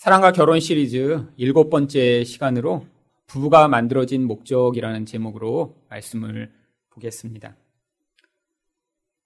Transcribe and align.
사랑과 0.00 0.32
결혼 0.32 0.60
시리즈 0.60 1.26
일곱 1.36 1.68
번째 1.68 2.24
시간으로 2.24 2.86
부부가 3.26 3.68
만들어진 3.68 4.26
목적이라는 4.26 5.04
제목으로 5.04 5.76
말씀을 5.90 6.50
보겠습니다. 6.88 7.54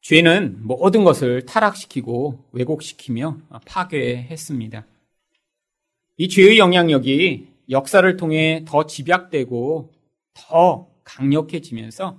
죄는 0.00 0.66
모든 0.66 1.04
것을 1.04 1.46
타락시키고 1.46 2.46
왜곡시키며 2.50 3.38
파괴했습니다. 3.64 4.84
이 6.16 6.28
죄의 6.28 6.58
영향력이 6.58 7.46
역사를 7.70 8.16
통해 8.16 8.64
더 8.66 8.84
집약되고 8.84 9.92
더 10.34 10.88
강력해지면서 11.04 12.18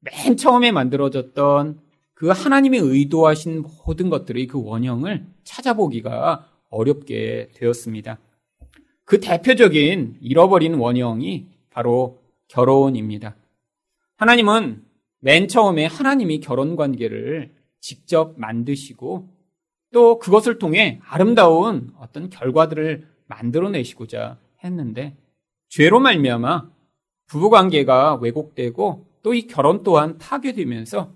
맨 0.00 0.36
처음에 0.36 0.72
만들어졌던 0.72 1.80
그 2.12 2.28
하나님의 2.28 2.80
의도하신 2.80 3.64
모든 3.86 4.10
것들의 4.10 4.46
그 4.46 4.62
원형을 4.62 5.24
찾아보기가 5.44 6.57
어렵게 6.70 7.50
되었습니다. 7.54 8.18
그 9.04 9.20
대표적인 9.20 10.18
잃어버린 10.20 10.74
원형이 10.74 11.46
바로 11.70 12.20
결혼입니다. 12.48 13.36
하나님은 14.16 14.84
맨 15.20 15.48
처음에 15.48 15.86
하나님이 15.86 16.40
결혼 16.40 16.76
관계를 16.76 17.52
직접 17.80 18.34
만드시고 18.38 19.28
또 19.92 20.18
그것을 20.18 20.58
통해 20.58 21.00
아름다운 21.04 21.92
어떤 21.98 22.28
결과들을 22.28 23.06
만들어내시고자 23.26 24.38
했는데 24.64 25.16
죄로 25.68 26.00
말미암아 26.00 26.70
부부 27.26 27.50
관계가 27.50 28.16
왜곡되고 28.16 29.08
또 29.22 29.34
이 29.34 29.46
결혼 29.46 29.82
또한 29.82 30.16
파괴되면서 30.18 31.12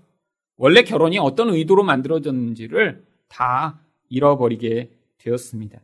원래 0.57 0.83
결혼이 0.83 1.17
어떤 1.17 1.49
의도로 1.49 1.83
만들어졌는지를 1.83 3.03
다 3.27 3.79
잃어버리게 4.09 4.91
되었습니다. 5.23 5.79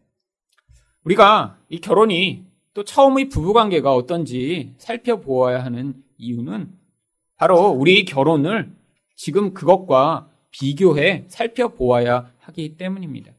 우리가 1.05 1.59
이 1.69 1.79
결혼이 1.79 2.45
또 2.73 2.83
처음의 2.83 3.29
부부 3.29 3.53
관계가 3.53 3.93
어떤지 3.93 4.73
살펴보아야 4.77 5.63
하는 5.63 6.03
이유는 6.17 6.73
바로 7.35 7.69
우리 7.69 8.05
결혼을 8.05 8.71
지금 9.15 9.53
그것과 9.53 10.29
비교해 10.51 11.25
살펴보아야 11.27 12.31
하기 12.39 12.77
때문입니다. 12.77 13.31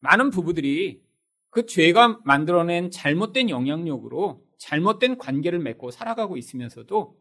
많은 0.00 0.30
부부들이 0.30 1.02
그 1.50 1.66
죄가 1.66 2.20
만들어낸 2.24 2.90
잘못된 2.90 3.50
영향력으로 3.50 4.42
잘못된 4.58 5.18
관계를 5.18 5.58
맺고 5.58 5.90
살아가고 5.90 6.36
있으면서도 6.36 7.16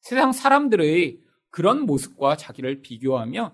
세상 0.00 0.32
사람들의 0.32 1.20
그런 1.50 1.80
모습과 1.82 2.36
자기를 2.36 2.82
비교하며 2.82 3.52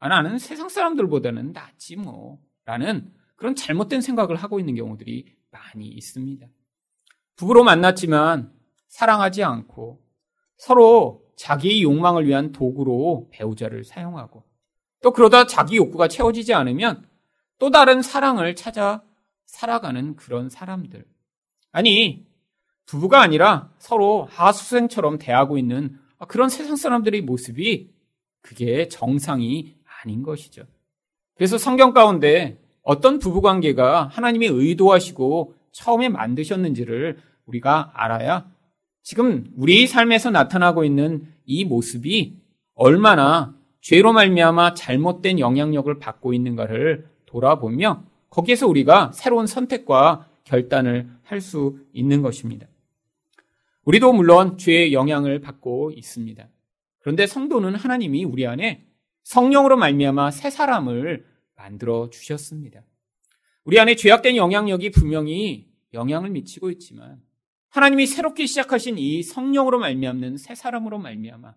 아, 0.00 0.08
나는 0.08 0.38
세상 0.38 0.68
사람들보다는 0.68 1.52
낫지 1.52 1.96
뭐 1.96 2.38
라는 2.64 3.12
그런 3.38 3.54
잘못된 3.54 4.00
생각을 4.00 4.36
하고 4.36 4.58
있는 4.58 4.74
경우들이 4.74 5.24
많이 5.50 5.86
있습니다. 5.86 6.46
부부로 7.36 7.62
만났지만 7.62 8.52
사랑하지 8.88 9.44
않고 9.44 10.02
서로 10.56 11.24
자기의 11.36 11.84
욕망을 11.84 12.26
위한 12.26 12.50
도구로 12.50 13.28
배우자를 13.30 13.84
사용하고 13.84 14.42
또 15.02 15.12
그러다 15.12 15.46
자기 15.46 15.76
욕구가 15.76 16.08
채워지지 16.08 16.52
않으면 16.52 17.08
또 17.60 17.70
다른 17.70 18.02
사랑을 18.02 18.56
찾아 18.56 19.04
살아가는 19.46 20.16
그런 20.16 20.50
사람들. 20.50 21.06
아니, 21.70 22.26
부부가 22.86 23.20
아니라 23.20 23.72
서로 23.78 24.26
하수생처럼 24.30 25.18
대하고 25.18 25.58
있는 25.58 25.96
그런 26.26 26.48
세상 26.48 26.74
사람들의 26.74 27.22
모습이 27.22 27.92
그게 28.40 28.88
정상이 28.88 29.76
아닌 30.02 30.24
것이죠. 30.24 30.64
그래서 31.36 31.56
성경 31.56 31.92
가운데 31.92 32.60
어떤 32.82 33.18
부부 33.18 33.40
관계가 33.40 34.08
하나님이 34.08 34.46
의도하시고 34.46 35.54
처음에 35.72 36.08
만드셨는지를 36.08 37.18
우리가 37.46 37.92
알아야 37.94 38.46
지금 39.02 39.46
우리 39.56 39.86
삶에서 39.86 40.30
나타나고 40.30 40.84
있는 40.84 41.26
이 41.44 41.64
모습이 41.64 42.36
얼마나 42.74 43.54
죄로 43.80 44.12
말미암아 44.12 44.74
잘못된 44.74 45.38
영향력을 45.38 45.98
받고 45.98 46.34
있는가를 46.34 47.08
돌아보며 47.26 48.04
거기에서 48.30 48.66
우리가 48.66 49.12
새로운 49.12 49.46
선택과 49.46 50.26
결단을 50.44 51.08
할 51.22 51.40
수 51.40 51.78
있는 51.92 52.22
것입니다. 52.22 52.66
우리도 53.84 54.12
물론 54.12 54.58
죄의 54.58 54.92
영향을 54.92 55.40
받고 55.40 55.92
있습니다. 55.94 56.48
그런데 57.00 57.26
성도는 57.26 57.74
하나님이 57.74 58.24
우리 58.24 58.46
안에 58.46 58.84
성령으로 59.24 59.76
말미암아 59.76 60.30
새 60.30 60.50
사람을 60.50 61.24
만들어 61.58 62.08
주셨습니다. 62.08 62.82
우리 63.64 63.78
안에 63.78 63.96
죄악된 63.96 64.36
영향력이 64.36 64.92
분명히 64.92 65.68
영향을 65.92 66.30
미치고 66.30 66.70
있지만 66.70 67.20
하나님이 67.68 68.06
새롭게 68.06 68.46
시작하신 68.46 68.96
이 68.96 69.22
성령으로 69.22 69.78
말미암는 69.78 70.38
새 70.38 70.54
사람으로 70.54 70.98
말미암아 70.98 71.54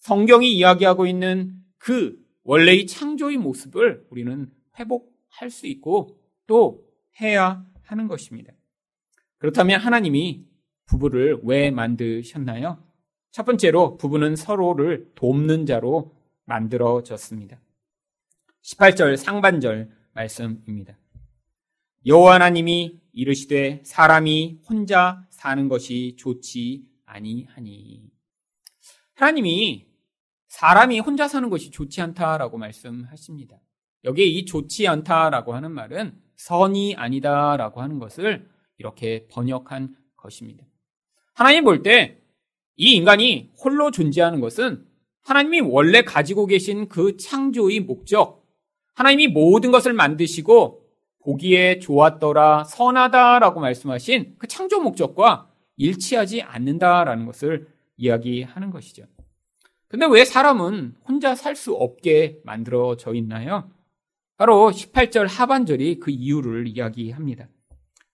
성경이 0.00 0.52
이야기하고 0.52 1.06
있는 1.06 1.54
그 1.78 2.22
원래의 2.42 2.86
창조의 2.86 3.38
모습을 3.38 4.06
우리는 4.10 4.50
회복할 4.78 5.50
수 5.50 5.66
있고 5.66 6.20
또 6.46 6.84
해야 7.20 7.64
하는 7.82 8.08
것입니다. 8.08 8.52
그렇다면 9.38 9.80
하나님이 9.80 10.44
부부를 10.86 11.40
왜 11.44 11.70
만드셨나요? 11.70 12.82
첫 13.30 13.44
번째로 13.44 13.96
부부는 13.96 14.36
서로를 14.36 15.10
돕는 15.14 15.66
자로 15.66 16.14
만들어졌습니다. 16.44 17.58
18절 18.66 19.16
상반절 19.16 19.90
말씀입니다. 20.12 20.98
여호와 22.04 22.34
하나님이 22.34 23.00
이르시되 23.12 23.82
사람이 23.84 24.60
혼자 24.68 25.24
사는 25.30 25.68
것이 25.68 26.16
좋지 26.18 26.84
아니하니 27.04 28.10
하나님이 29.14 29.86
사람이 30.48 30.98
혼자 31.00 31.28
사는 31.28 31.48
것이 31.48 31.70
좋지 31.70 32.00
않다라고 32.00 32.58
말씀하십니다. 32.58 33.60
여기에 34.04 34.24
이 34.26 34.44
좋지 34.44 34.88
않다라고 34.88 35.54
하는 35.54 35.70
말은 35.72 36.20
선이 36.36 36.96
아니다라고 36.96 37.80
하는 37.82 37.98
것을 37.98 38.48
이렇게 38.78 39.26
번역한 39.28 39.96
것입니다. 40.16 40.66
하나님 41.34 41.64
볼 41.64 41.82
때 41.82 42.22
이 42.78 42.92
인간이 42.94 43.52
홀로 43.58 43.90
존재하는 43.90 44.40
것은 44.40 44.86
하나님이 45.22 45.60
원래 45.62 46.02
가지고 46.02 46.44
계신 46.46 46.88
그 46.90 47.16
창조의 47.16 47.80
목적, 47.80 48.45
하나님이 48.96 49.28
모든 49.28 49.70
것을 49.70 49.92
만드시고 49.92 50.82
보기에 51.20 51.78
좋았더라, 51.80 52.64
선하다라고 52.64 53.60
말씀하신 53.60 54.36
그 54.38 54.46
창조 54.46 54.80
목적과 54.80 55.50
일치하지 55.76 56.42
않는다라는 56.42 57.26
것을 57.26 57.68
이야기하는 57.98 58.70
것이죠. 58.70 59.04
근데 59.88 60.06
왜 60.06 60.24
사람은 60.24 60.96
혼자 61.06 61.34
살 61.34 61.54
수 61.54 61.74
없게 61.74 62.40
만들어져 62.44 63.14
있나요? 63.14 63.70
바로 64.36 64.70
18절 64.70 65.28
하반절이 65.28 66.00
그 66.00 66.10
이유를 66.10 66.66
이야기합니다. 66.68 67.48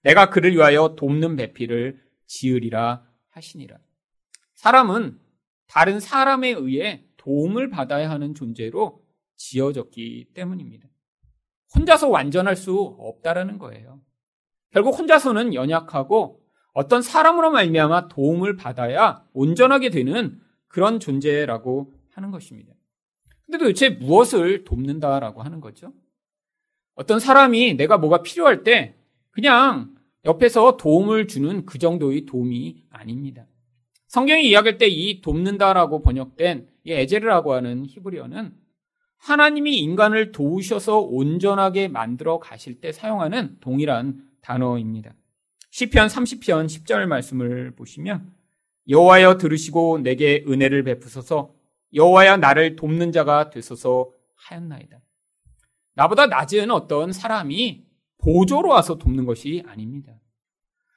내가 0.02 0.30
그를 0.30 0.52
위하여 0.52 0.94
돕는 0.96 1.36
배필을 1.36 2.00
지으리라 2.26 3.04
하시니라. 3.30 3.78
사람은 4.54 5.18
다른 5.66 6.00
사람에 6.00 6.50
의해 6.50 7.04
도움을 7.18 7.70
받아야 7.70 8.10
하는 8.10 8.34
존재로 8.34 9.01
지어졌기 9.42 10.28
때문입니다. 10.34 10.88
혼자서 11.74 12.08
완전할 12.08 12.54
수 12.54 12.78
없다라는 12.98 13.58
거예요. 13.58 14.00
결국 14.70 14.98
혼자서는 14.98 15.54
연약하고 15.54 16.40
어떤 16.72 17.02
사람으로 17.02 17.50
말미암아 17.50 18.08
도움을 18.08 18.56
받아야 18.56 19.24
온전하게 19.32 19.90
되는 19.90 20.40
그런 20.68 21.00
존재라고 21.00 21.92
하는 22.12 22.30
것입니다. 22.30 22.72
근데 23.44 23.58
도대체 23.58 23.90
무엇을 23.90 24.64
돕는다라고 24.64 25.42
하는 25.42 25.60
거죠? 25.60 25.92
어떤 26.94 27.18
사람이 27.18 27.74
내가 27.74 27.98
뭐가 27.98 28.22
필요할 28.22 28.62
때 28.62 28.94
그냥 29.30 29.94
옆에서 30.24 30.76
도움을 30.76 31.26
주는 31.26 31.66
그 31.66 31.78
정도의 31.78 32.26
도움이 32.26 32.84
아닙니다. 32.90 33.46
성경이 34.06 34.48
이야기할 34.48 34.78
때 34.78 34.86
이 34.88 35.20
돕는다라고 35.20 36.00
번역된 36.00 36.68
이 36.84 36.92
에제르라고 36.92 37.54
하는 37.54 37.86
히브리어는 37.86 38.61
하나님이 39.22 39.78
인간을 39.78 40.32
도우셔서 40.32 40.98
온전하게 40.98 41.86
만들어 41.86 42.40
가실 42.40 42.80
때 42.80 42.90
사용하는 42.90 43.56
동일한 43.60 44.20
단어입니다. 44.40 45.14
시편 45.70 46.08
30편 46.08 46.66
10절 46.66 47.06
말씀을 47.06 47.70
보시면 47.76 48.32
여호와여 48.88 49.38
들으시고 49.38 50.00
내게 50.00 50.44
은혜를 50.48 50.82
베푸소서 50.82 51.54
여호와여 51.94 52.38
나를 52.38 52.74
돕는 52.74 53.12
자가 53.12 53.50
되소서 53.50 54.10
하였나이다. 54.34 54.98
나보다 55.94 56.26
낮은 56.26 56.72
어떤 56.72 57.12
사람이 57.12 57.84
보조로 58.18 58.70
와서 58.70 58.98
돕는 58.98 59.24
것이 59.24 59.62
아닙니다. 59.68 60.14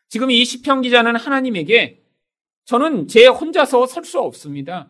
지금 0.09 0.31
이 0.31 0.43
시편 0.43 0.81
기자는 0.81 1.15
하나님에게 1.15 2.03
저는 2.63 3.07
제 3.07 3.27
혼자서 3.27 3.85
설 3.85 4.03
수 4.03 4.19
없습니다. 4.19 4.89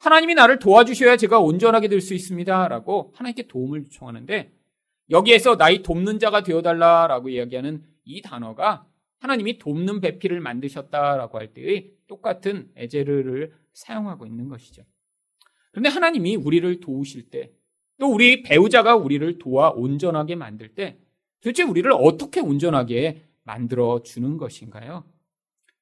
하나님이 0.00 0.34
나를 0.34 0.58
도와주셔야 0.58 1.16
제가 1.16 1.38
온전하게 1.38 1.88
될 1.88 2.00
수 2.00 2.14
있습니다. 2.14 2.68
라고 2.68 3.12
하나님께 3.14 3.46
도움을 3.46 3.84
요청하는데 3.84 4.52
여기에서 5.10 5.56
나의 5.56 5.82
돕는 5.82 6.18
자가 6.18 6.42
되어달라 6.42 7.06
라고 7.06 7.28
이야기하는 7.28 7.84
이 8.04 8.22
단어가 8.22 8.86
하나님이 9.18 9.58
돕는 9.58 10.00
배필을 10.00 10.40
만드셨다라고 10.40 11.38
할 11.38 11.52
때의 11.52 11.92
똑같은 12.06 12.70
에제르를 12.76 13.52
사용하고 13.74 14.26
있는 14.26 14.48
것이죠. 14.48 14.82
그런데 15.70 15.90
하나님이 15.90 16.36
우리를 16.36 16.80
도우실 16.80 17.28
때, 17.30 17.52
또 17.98 18.06
우리 18.08 18.42
배우자가 18.42 18.96
우리를 18.96 19.38
도와 19.38 19.70
온전하게 19.70 20.36
만들 20.36 20.74
때, 20.74 20.98
도대체 21.42 21.62
우리를 21.62 21.90
어떻게 21.92 22.40
온전하게 22.40 23.22
만들어 23.44 24.02
주는 24.02 24.38
것인가요? 24.38 25.04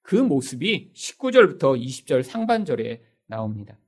그 0.02 0.16
모습이 0.16 0.90
19절부터 0.94 1.80
20절 1.80 2.22
상반절에 2.24 3.02
나옵니다. 3.26 3.78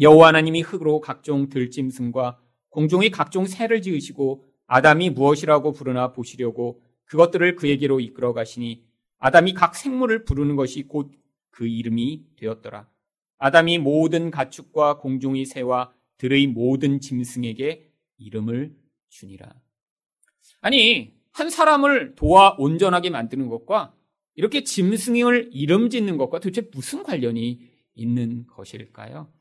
여호와 0.00 0.28
하나님이 0.28 0.62
흙으로 0.62 1.00
각종 1.00 1.48
들짐승과 1.48 2.38
공중의 2.70 3.10
각종 3.10 3.46
새를 3.46 3.82
지으시고 3.82 4.44
아담이 4.66 5.10
무엇이라고 5.10 5.72
부르나 5.72 6.12
보시려고 6.12 6.82
그것들을 7.04 7.56
그에게로 7.56 8.00
이끌어 8.00 8.32
가시니 8.32 8.84
아담이 9.18 9.54
각 9.54 9.74
생물을 9.76 10.24
부르는 10.24 10.56
것이 10.56 10.84
곧 10.88 11.24
그 11.54 11.68
이름이 11.68 12.24
되었더라. 12.36 12.88
아담이 13.38 13.78
모든 13.78 14.30
가축과 14.30 14.98
공중의 14.98 15.44
새와 15.44 15.92
들의 16.18 16.48
모든 16.48 17.00
짐승에게 17.00 17.90
이름을 18.18 18.76
주니라. 19.08 19.54
아니, 20.60 21.14
한 21.30 21.50
사람을 21.50 22.16
도와 22.16 22.56
온전하게 22.58 23.10
만드는 23.10 23.48
것과 23.48 23.94
이렇게 24.34 24.64
짐승을 24.64 25.50
이름 25.52 25.90
짓는 25.90 26.16
것과 26.16 26.40
도대체 26.40 26.68
무슨 26.72 27.04
관련이 27.04 27.60
있는 27.94 28.46
것일까요? 28.48 29.32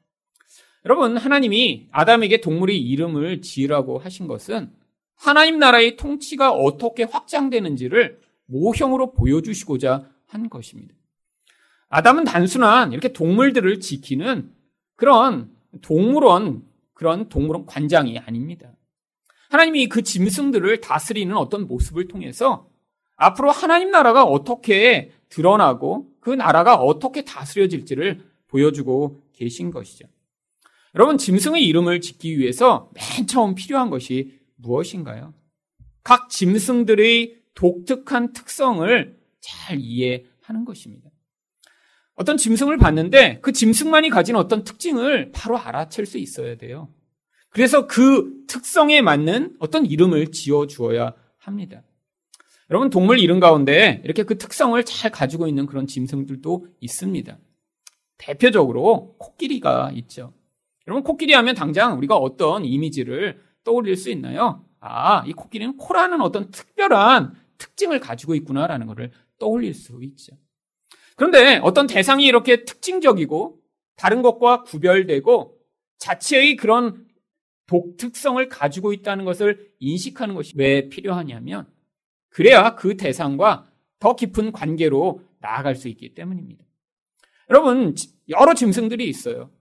여러분, 0.86 1.16
하나님이 1.18 1.88
아담에게 1.92 2.42
동물의 2.42 2.80
이름을 2.80 3.42
지으라고 3.42 4.00
하신 4.00 4.28
것은 4.28 4.72
하나님 5.16 5.60
나라의 5.60 5.96
통치가 5.96 6.52
어떻게 6.52 7.04
확장되는지를 7.04 8.20
모형으로 8.46 9.14
보여주시고자 9.14 10.10
한 10.28 10.50
것입니다. 10.50 10.94
아담은 11.88 12.26
단순한 12.26 12.92
이렇게 12.92 13.14
동물들을 13.14 13.80
지키는 13.80 14.52
그런 14.96 15.52
동물원, 15.82 16.64
그런 16.94 17.30
동물원 17.30 17.66
관장이 17.66 18.20
아닙니다. 18.20 18.74
하나님이 19.50 19.88
그 19.88 20.02
짐승들을 20.02 20.82
다스리는 20.82 21.36
어떤 21.38 21.68
모습을 21.68 22.08
통해서 22.08 22.68
앞으로 23.16 23.52
하나님 23.52 23.92
나라가 23.92 24.24
어떻게 24.24 25.12
드러나고 25.30 26.12
그 26.20 26.32
나라가 26.32 26.76
어떻게 26.76 27.24
다스려질지를 27.24 28.22
보여주고 28.48 29.22
계신 29.34 29.72
것이죠. 29.72 30.08
여러분, 30.96 31.18
짐승의 31.18 31.66
이름을 31.66 32.02
짓기 32.02 32.38
위해서 32.38 32.92
맨 32.94 33.26
처음 33.26 33.56
필요한 33.56 33.90
것이 33.90 34.40
무엇인가요? 34.56 35.34
각 36.04 36.30
짐승들의 36.30 37.44
독특한 37.56 38.34
특성을 38.34 39.18
잘 39.40 39.80
이해하는 39.80 40.66
것입니다. 40.66 41.10
어떤 42.16 42.38
짐승을 42.38 42.78
봤는데 42.78 43.40
그 43.42 43.52
짐승만이 43.52 44.10
가진 44.10 44.36
어떤 44.36 44.64
특징을 44.64 45.32
바로 45.32 45.58
알아챌 45.58 46.06
수 46.06 46.18
있어야 46.20 46.58
돼요. 46.58 46.94
그래서 47.50 47.88
그 47.88 48.46
특성에 48.48 49.02
맞는 49.02 49.56
어떤 49.60 49.86
이름을 49.86 50.32
지어 50.32 50.68
주어야 50.68 51.14
합니다. 51.38 51.84
여러분, 52.70 52.90
동물 52.90 53.20
이름 53.20 53.40
가운데 53.40 54.02
이렇게 54.04 54.24
그 54.24 54.38
특성을 54.38 54.82
잘 54.86 55.12
가지고 55.12 55.48
있는 55.48 55.66
그런 55.66 55.88
짐승들도 55.88 56.68
있습니다. 56.80 57.38
대표적으로 58.18 59.16
코끼리가 59.20 59.92
있죠. 59.96 60.34
여러분, 60.88 61.04
코끼리 61.04 61.34
하면 61.34 61.56
당장 61.56 61.98
우리가 61.98 62.18
어떤 62.18 62.66
이미지를 62.66 63.42
떠올릴 63.64 63.96
수 63.96 64.10
있나요? 64.10 64.66
아, 64.80 65.24
이 65.26 65.34
코끼리는 65.34 65.78
코라는 65.78 66.22
어떤 66.22 66.52
특별한 66.52 67.34
특징을 67.58 68.00
가지고 68.00 68.36
있구나라는 68.36 68.88
것을 68.88 69.12
떠올릴 69.40 69.74
수 69.74 70.00
있죠. 70.04 70.38
그런데 71.16 71.58
어떤 71.64 71.88
대상이 71.88 72.26
이렇게 72.26 72.66
특징적이고 72.66 73.60
다른 73.96 74.22
것과 74.22 74.64
구별되고 74.64 75.58
자체의 76.00 76.58
그런 76.58 77.06
독특성을 77.68 78.50
가지고 78.50 78.92
있다는 78.92 79.24
것을 79.24 79.72
인식하는 79.80 80.36
것이 80.36 80.54
왜 80.58 80.90
필요하냐면 80.90 81.68
그래야 82.30 82.76
그 82.76 82.98
대상과 82.98 83.70
더 84.00 84.16
깊은 84.16 84.52
관계로 84.52 85.22
나아갈 85.40 85.76
수 85.76 85.88
있기 85.88 86.14
때문입니다. 86.14 86.66
여러분, 87.50 87.96
여러 88.28 88.54
짐승들이 88.54 89.08
있어요. 89.08 89.52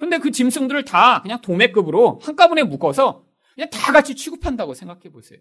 근데 0.00 0.18
그 0.18 0.30
짐승들을 0.30 0.86
다 0.86 1.20
그냥 1.20 1.42
동맥급으로 1.42 2.20
한꺼번에 2.22 2.62
묶어서 2.62 3.26
그냥 3.54 3.68
다 3.68 3.92
같이 3.92 4.16
취급한다고 4.16 4.72
생각해 4.72 5.12
보세요. 5.12 5.38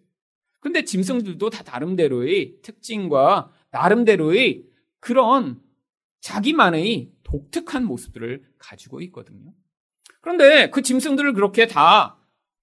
근데 0.59 0.83
짐승들도 0.83 1.49
다 1.49 1.63
나름대로의 1.65 2.57
특징과 2.61 3.51
나름대로의 3.71 4.65
그런 4.99 5.61
자기만의 6.19 7.13
독특한 7.23 7.85
모습들을 7.85 8.43
가지고 8.57 8.99
있거든요. 9.03 9.53
그런데 10.19 10.69
그 10.69 10.81
짐승들을 10.81 11.31
그렇게 11.31 11.65
다 11.65 12.17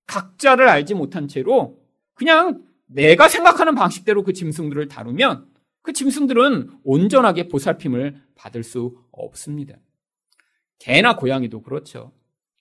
각자를 0.06 0.68
알지 0.68 0.92
못한 0.92 1.26
채로 1.28 1.80
그냥 2.12 2.62
내가 2.84 3.28
생각하는 3.28 3.74
방식대로 3.74 4.22
그 4.22 4.34
짐승들을 4.34 4.88
다루면 4.88 5.46
그 5.80 5.94
짐승들은 5.94 6.80
온전하게 6.84 7.48
보살핌을 7.48 8.22
받을 8.34 8.62
수 8.62 8.98
없습니다. 9.12 9.78
개나 10.78 11.16
고양이도 11.16 11.62
그렇죠. 11.62 12.12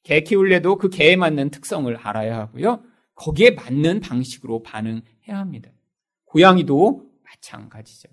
개 0.04 0.22
키울래도 0.22 0.78
그 0.78 0.90
개에 0.90 1.16
맞는 1.16 1.50
특성을 1.50 1.96
알아야 1.96 2.38
하고요. 2.38 2.84
거기에 3.16 3.52
맞는 3.52 4.02
방식으로 4.02 4.62
반응해야 4.64 5.02
합니다. 5.30 5.72
고양이도 6.26 7.10
마찬가지죠. 7.24 8.10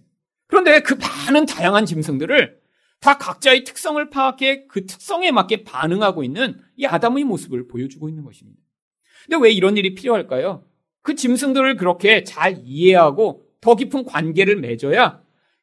그런데 0.47 0.81
그 0.81 0.95
많은 0.95 1.47
다양한 1.47 1.87
짐승들을 1.87 2.61
다 3.01 3.19
각자의 3.19 3.65
특성을 3.65 4.11
파악해 4.11 4.67
그 4.69 4.87
특성에 4.87 5.33
맞게 5.33 5.65
반응하고 5.65 6.23
있는 6.23 6.61
이 6.77 6.87
아담의 6.87 7.25
모습을 7.25 7.67
보여주고 7.67 8.09
있는 8.09 8.25
것입니다. 8.25 8.61
근데 9.25 9.43
왜 9.43 9.51
이런 9.51 9.77
일이 9.77 9.95
필요할까요? 9.95 10.65
그 11.03 11.15
짐승들을 11.15 11.77
그렇게 11.77 12.23
잘 12.23 12.61
이해하고 12.65 13.45
더 13.61 13.75
깊은 13.75 14.05
관계를 14.05 14.57
맺어야 14.57 15.23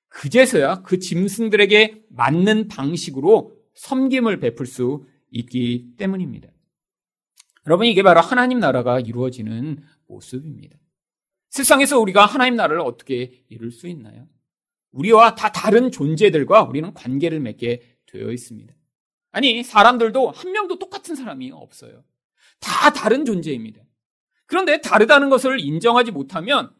그제서야 0.09 0.81
그 0.81 0.99
짐승들에게 0.99 2.03
맞는 2.09 2.67
방식으로 2.67 3.58
섬김을 3.79 4.41
베풀 4.41 4.65
수 4.65 5.05
있기 5.31 5.93
때문입니다. 5.95 6.49
여러분, 7.65 7.87
이게 7.87 8.03
바로 8.03 8.19
하나님 8.19 8.59
나라가 8.59 8.99
이루어지는 8.99 9.81
모습입니다. 10.07 10.77
세상에서 11.49 11.97
우리가 11.99 12.25
하나님 12.25 12.55
나라를 12.55 12.81
어떻게 12.81 13.45
이룰 13.47 13.71
수 13.71 13.87
있나요? 13.87 14.27
우리와 14.91 15.35
다 15.35 15.51
다른 15.51 15.91
존재들과 15.91 16.63
우리는 16.63 16.93
관계를 16.93 17.39
맺게 17.39 17.99
되어 18.07 18.31
있습니다. 18.31 18.73
아니, 19.31 19.63
사람들도 19.63 20.31
한 20.31 20.51
명도 20.51 20.77
똑같은 20.77 21.15
사람이 21.15 21.51
없어요. 21.51 22.03
다 22.59 22.91
다른 22.91 23.23
존재입니다. 23.23 23.81
그런데 24.45 24.81
다르다는 24.81 25.29
것을 25.29 25.61
인정하지 25.61 26.11
못하면 26.11 26.75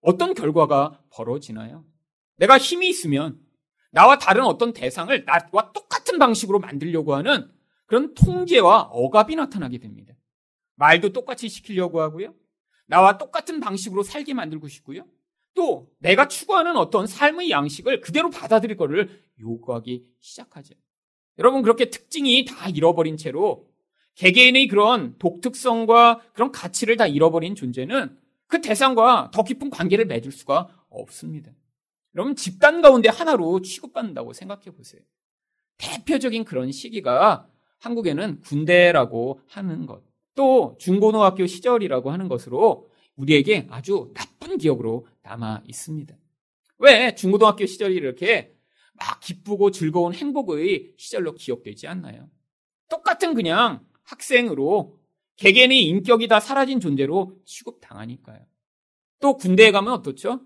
어떤 0.00 0.32
결과가 0.32 1.02
벌어지나요? 1.10 1.84
내가 2.36 2.56
힘이 2.56 2.88
있으면 2.88 3.38
나와 3.90 4.18
다른 4.18 4.44
어떤 4.44 4.72
대상을 4.72 5.24
나와 5.24 5.72
똑같은 5.72 6.18
방식으로 6.18 6.58
만들려고 6.58 7.14
하는 7.14 7.50
그런 7.86 8.14
통제와 8.14 8.88
억압이 8.92 9.36
나타나게 9.36 9.78
됩니다. 9.78 10.14
말도 10.74 11.12
똑같이 11.12 11.48
시키려고 11.48 12.00
하고요. 12.00 12.34
나와 12.86 13.18
똑같은 13.18 13.60
방식으로 13.60 14.02
살게 14.02 14.34
만들고 14.34 14.68
싶고요. 14.68 15.04
또 15.54 15.90
내가 15.98 16.28
추구하는 16.28 16.76
어떤 16.76 17.06
삶의 17.06 17.50
양식을 17.50 18.00
그대로 18.00 18.30
받아들일 18.30 18.76
것을 18.76 19.22
요구하기 19.40 20.06
시작하죠. 20.20 20.74
여러분 21.38 21.62
그렇게 21.62 21.90
특징이 21.90 22.44
다 22.44 22.68
잃어버린 22.68 23.16
채로 23.16 23.68
개개인의 24.14 24.68
그런 24.68 25.16
독특성과 25.18 26.22
그런 26.32 26.52
가치를 26.52 26.96
다 26.96 27.06
잃어버린 27.06 27.54
존재는 27.54 28.18
그 28.46 28.60
대상과 28.60 29.30
더 29.32 29.44
깊은 29.44 29.70
관계를 29.70 30.06
맺을 30.06 30.32
수가 30.32 30.68
없습니다. 30.88 31.52
여러분 32.18 32.34
집단 32.34 32.82
가운데 32.82 33.08
하나로 33.08 33.62
취급받는다고 33.62 34.32
생각해 34.32 34.72
보세요. 34.72 35.00
대표적인 35.76 36.44
그런 36.44 36.72
시기가 36.72 37.48
한국에는 37.78 38.40
군대라고 38.40 39.40
하는 39.46 39.86
것, 39.86 40.02
또 40.34 40.76
중고등학교 40.80 41.46
시절이라고 41.46 42.10
하는 42.10 42.26
것으로 42.26 42.90
우리에게 43.14 43.68
아주 43.70 44.12
나쁜 44.14 44.58
기억으로 44.58 45.06
남아 45.22 45.62
있습니다. 45.68 46.16
왜 46.78 47.14
중고등학교 47.14 47.66
시절이 47.66 47.94
이렇게 47.94 48.52
막 48.94 49.20
기쁘고 49.20 49.70
즐거운 49.70 50.12
행복의 50.12 50.94
시절로 50.96 51.34
기억되지 51.34 51.86
않나요? 51.86 52.28
똑같은 52.88 53.34
그냥 53.34 53.86
학생으로 54.02 54.98
개개인의 55.36 55.84
인격이 55.84 56.26
다 56.26 56.40
사라진 56.40 56.80
존재로 56.80 57.36
취급당하니까요. 57.44 58.44
또 59.20 59.36
군대에 59.36 59.70
가면 59.70 59.92
어떻죠? 59.92 60.40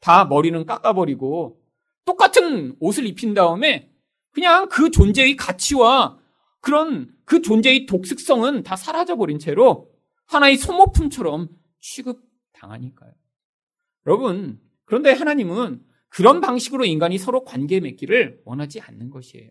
다 0.00 0.24
머리는 0.24 0.64
깎아버리고 0.66 1.60
똑같은 2.04 2.76
옷을 2.80 3.06
입힌 3.06 3.34
다음에 3.34 3.90
그냥 4.30 4.68
그 4.68 4.90
존재의 4.90 5.36
가치와 5.36 6.18
그런 6.60 7.14
그 7.24 7.42
존재의 7.42 7.86
독특성은 7.86 8.62
다 8.62 8.76
사라져버린 8.76 9.38
채로 9.38 9.90
하나의 10.26 10.56
소모품처럼 10.56 11.48
취급 11.80 12.22
당하니까요. 12.52 13.12
여러분, 14.06 14.60
그런데 14.84 15.12
하나님은 15.12 15.82
그런 16.08 16.40
방식으로 16.40 16.84
인간이 16.84 17.18
서로 17.18 17.44
관계 17.44 17.80
맺기를 17.80 18.40
원하지 18.44 18.80
않는 18.80 19.10
것이에요. 19.10 19.50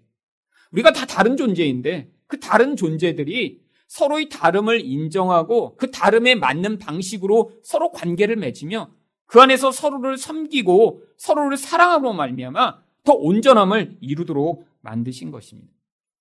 우리가 0.72 0.94
다 0.94 1.06
다른 1.06 1.38
존재인데 1.38 2.12
그 2.28 2.40
다른 2.40 2.76
존재들이 2.76 3.62
서로의 3.88 4.30
다름을 4.30 4.82
인정하고 4.82 5.76
그 5.78 5.92
다름에 5.92 6.36
맞는 6.36 6.80
방식으로 6.80 7.52
서로 7.64 7.92
관계를 7.92 8.36
맺으며 8.36 8.92
그 9.26 9.42
안에서 9.42 9.72
서로를 9.72 10.18
섬기고 10.18 11.04
서로를 11.18 11.58
사랑하고 11.58 12.14
말미암아 12.14 12.84
더 13.04 13.14
온전함을 13.14 13.98
이루도록 14.02 14.68
만드신 14.82 15.32
것입니다. 15.32 15.72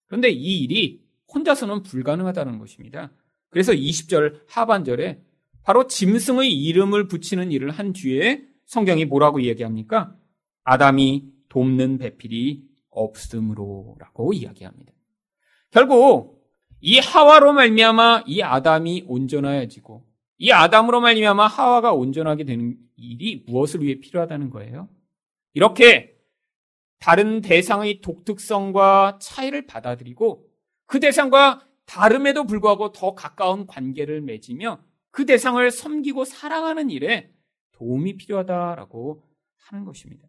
그런데 0.06 0.30
이 0.30 0.62
일이 0.62 1.02
혼자서는 1.32 1.82
불가능하다는 1.82 2.58
것입니다. 2.58 3.10
그래서 3.50 3.72
20절 3.72 4.40
하반절에 4.46 5.22
바로 5.62 5.86
짐승의 5.86 6.52
이름을 6.52 7.08
붙이는 7.08 7.50
일을 7.50 7.70
한 7.70 7.92
뒤에 7.92 8.44
성경이 8.66 9.06
뭐라고 9.06 9.40
이야기합니까? 9.40 10.14
아담이 10.64 11.24
돕는 11.48 11.98
배필이 11.98 12.64
없음으로라고 12.90 14.32
이야기합니다. 14.32 14.92
결국 15.70 16.44
이 16.80 16.98
하와로 16.98 17.52
말미암아 17.52 18.24
이 18.26 18.42
아담이 18.42 19.04
온전해지고 19.06 20.04
이 20.38 20.50
아담으로 20.50 21.00
말미암아 21.00 21.46
하와가 21.46 21.92
온전하게 21.92 22.44
되는 22.44 22.76
일이 22.96 23.44
무엇을 23.46 23.82
위해 23.82 24.00
필요하다는 24.00 24.50
거예요? 24.50 24.88
이렇게 25.52 26.16
다른 26.98 27.40
대상의 27.40 28.00
독특성과 28.00 29.18
차이를 29.20 29.66
받아들이고 29.66 30.46
그 30.86 31.00
대상과 31.00 31.66
다름에도 31.86 32.44
불구하고 32.44 32.92
더 32.92 33.14
가까운 33.14 33.66
관계를 33.66 34.22
맺으며 34.22 34.80
그 35.10 35.26
대상을 35.26 35.70
섬기고 35.70 36.24
사랑하는 36.24 36.90
일에 36.90 37.30
도움이 37.72 38.16
필요하다라고 38.16 39.22
하는 39.56 39.84
것입니다. 39.84 40.26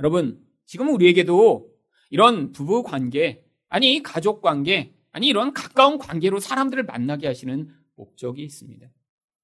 여러분, 0.00 0.44
지금 0.66 0.88
우리에게도 0.88 1.70
이런 2.10 2.52
부부 2.52 2.82
관계, 2.82 3.44
아니 3.68 4.02
가족 4.02 4.42
관계, 4.42 4.94
아니 5.12 5.28
이런 5.28 5.52
가까운 5.52 5.98
관계로 5.98 6.40
사람들을 6.40 6.84
만나게 6.84 7.26
하시는 7.26 7.72
목적이 7.96 8.44
있습니다. 8.44 8.86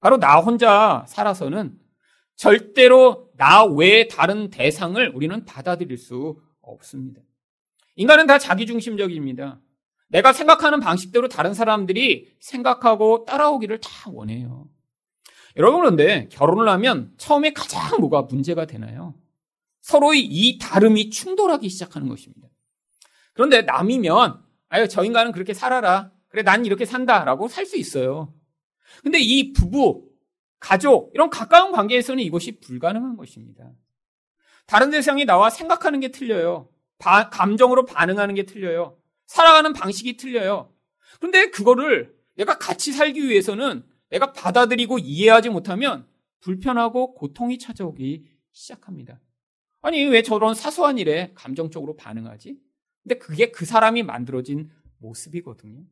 바로 0.00 0.18
나 0.18 0.38
혼자 0.38 1.04
살아서는 1.08 1.78
절대로 2.36 3.30
나 3.36 3.64
외의 3.64 4.08
다른 4.08 4.50
대상을 4.50 5.12
우리는 5.14 5.44
받아들일 5.44 5.98
수 5.98 6.40
없습니다. 6.60 7.20
인간은 7.96 8.26
다 8.26 8.38
자기중심적입니다. 8.38 9.60
내가 10.08 10.32
생각하는 10.32 10.80
방식대로 10.80 11.28
다른 11.28 11.52
사람들이 11.52 12.32
생각하고 12.40 13.24
따라오기를 13.24 13.80
다 13.80 14.10
원해요. 14.10 14.68
여러분 15.56 15.80
그런데 15.80 16.28
결혼을 16.30 16.68
하면 16.68 17.12
처음에 17.18 17.52
가장 17.52 17.98
뭐가 18.00 18.22
문제가 18.22 18.66
되나요? 18.66 19.14
서로의 19.80 20.24
이 20.24 20.58
다름이 20.58 21.10
충돌하기 21.10 21.68
시작하는 21.68 22.08
것입니다. 22.08 22.48
그런데 23.32 23.62
남이면 23.62 24.40
아유 24.68 24.86
저 24.88 25.04
인간은 25.04 25.32
그렇게 25.32 25.54
살아라. 25.54 26.12
그래 26.28 26.42
난 26.42 26.64
이렇게 26.64 26.84
산다라고 26.84 27.48
살 27.48 27.66
수 27.66 27.76
있어요. 27.76 28.32
근데 29.02 29.18
이 29.20 29.52
부부, 29.52 30.08
가족 30.60 31.10
이런 31.14 31.30
가까운 31.30 31.72
관계에서는 31.72 32.22
이것이 32.22 32.60
불가능한 32.60 33.16
것입니다. 33.16 33.70
다른 34.66 34.90
대상이 34.90 35.24
나와 35.24 35.50
생각하는 35.50 36.00
게 36.00 36.08
틀려요. 36.08 36.68
바, 36.98 37.30
감정으로 37.30 37.84
반응하는 37.84 38.34
게 38.34 38.44
틀려요. 38.44 38.98
살아가는 39.26 39.72
방식이 39.72 40.16
틀려요. 40.16 40.72
그런데 41.18 41.50
그거를 41.50 42.14
내가 42.34 42.58
같이 42.58 42.92
살기 42.92 43.28
위해서는 43.28 43.84
내가 44.10 44.32
받아들이고 44.32 44.98
이해하지 44.98 45.50
못하면 45.50 46.06
불편하고 46.40 47.14
고통이 47.14 47.58
찾아오기 47.58 48.24
시작합니다. 48.52 49.20
아니, 49.80 50.04
왜 50.04 50.22
저런 50.22 50.54
사소한 50.54 50.98
일에 50.98 51.32
감정적으로 51.34 51.96
반응하지? 51.96 52.58
근데 53.02 53.18
그게 53.18 53.50
그 53.50 53.64
사람이 53.64 54.02
만들어진 54.02 54.70
모습이거든요. 54.98 55.82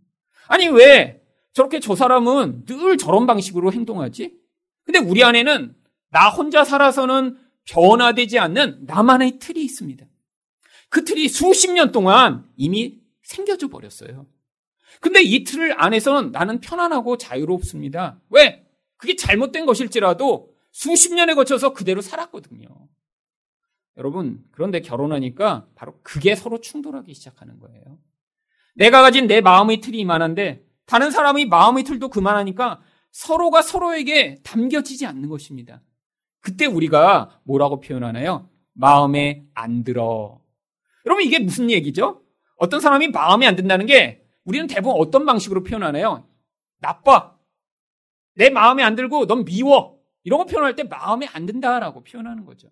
아니, 0.49 0.69
왜 0.69 1.23
저렇게 1.57 1.81
저 1.81 1.97
사람은 1.97 2.67
늘 2.67 2.99
저런 2.99 3.27
방식으로 3.27 3.73
행동하지? 3.73 4.39
근데 4.85 4.99
우리 4.99 5.25
안에는 5.25 5.75
나 6.11 6.29
혼자 6.29 6.65
살아서는 6.65 7.39
변화되지 7.65 8.39
않는 8.39 8.85
나만의 8.85 9.39
틀이 9.39 9.65
있습니다. 9.65 10.05
그 10.91 11.05
틀이 11.05 11.29
수십 11.29 11.73
년 11.73 11.93
동안 11.93 12.47
이미 12.57 13.01
생겨져 13.23 13.69
버렸어요. 13.69 14.27
근데 15.01 15.23
이 15.23 15.45
틀 15.45 15.73
안에서는 15.81 16.31
나는 16.31 16.61
편안하고 16.61 17.17
자유롭습니다. 17.17 18.21
왜? 18.29 18.69
그게 18.99 19.17
잘못된 19.17 19.65
것일지라도 19.65 20.53
수십 20.73 21.15
년에 21.15 21.33
거쳐서 21.33 21.73
그대로 21.73 22.03
살았거든요. 22.03 22.69
여러분, 23.97 24.45
그런데 24.51 24.81
결혼하니까 24.81 25.69
바로 25.75 25.99
그게 26.03 26.35
서로 26.35 26.61
충돌하기 26.61 27.15
시작하는 27.15 27.59
거예요. 27.61 27.99
내가 28.75 29.01
가진 29.01 29.27
내 29.27 29.41
마음의 29.41 29.81
틀이 29.81 29.99
이만한데 30.01 30.65
다른 30.87 31.11
사람의 31.11 31.47
마음의 31.47 31.85
틀도 31.85 32.09
그만하니까 32.09 32.81
서로가 33.11 33.62
서로에게 33.62 34.40
담겨지지 34.43 35.07
않는 35.07 35.28
것입니다. 35.28 35.83
그때 36.40 36.66
우리가 36.66 37.40
뭐라고 37.45 37.81
표현하나요? 37.81 38.49
마음에 38.73 39.45
안 39.55 39.85
들어. 39.85 40.40
여러분, 41.05 41.25
이게 41.25 41.38
무슨 41.38 41.71
얘기죠? 41.71 42.23
어떤 42.57 42.81
사람이 42.81 43.09
마음에 43.09 43.47
안 43.47 43.57
든다는 43.57 43.87
게 43.87 44.25
우리는 44.45 44.66
대부분 44.66 45.00
어떤 45.00 45.26
방식으로 45.26 45.62
표현하나요? 45.62 46.28
나빠. 46.78 47.35
내 48.35 48.50
마음에 48.50 48.83
안 48.83 48.95
들고 48.95 49.26
넌 49.26 49.45
미워. 49.45 49.99
이런 50.25 50.38
거 50.38 50.45
표현할 50.45 50.76
때 50.76 50.85
마음에 50.85 51.26
안 51.26 51.47
든다라고 51.47 52.05
표현하는 52.05 52.45
거죠. 52.45 52.69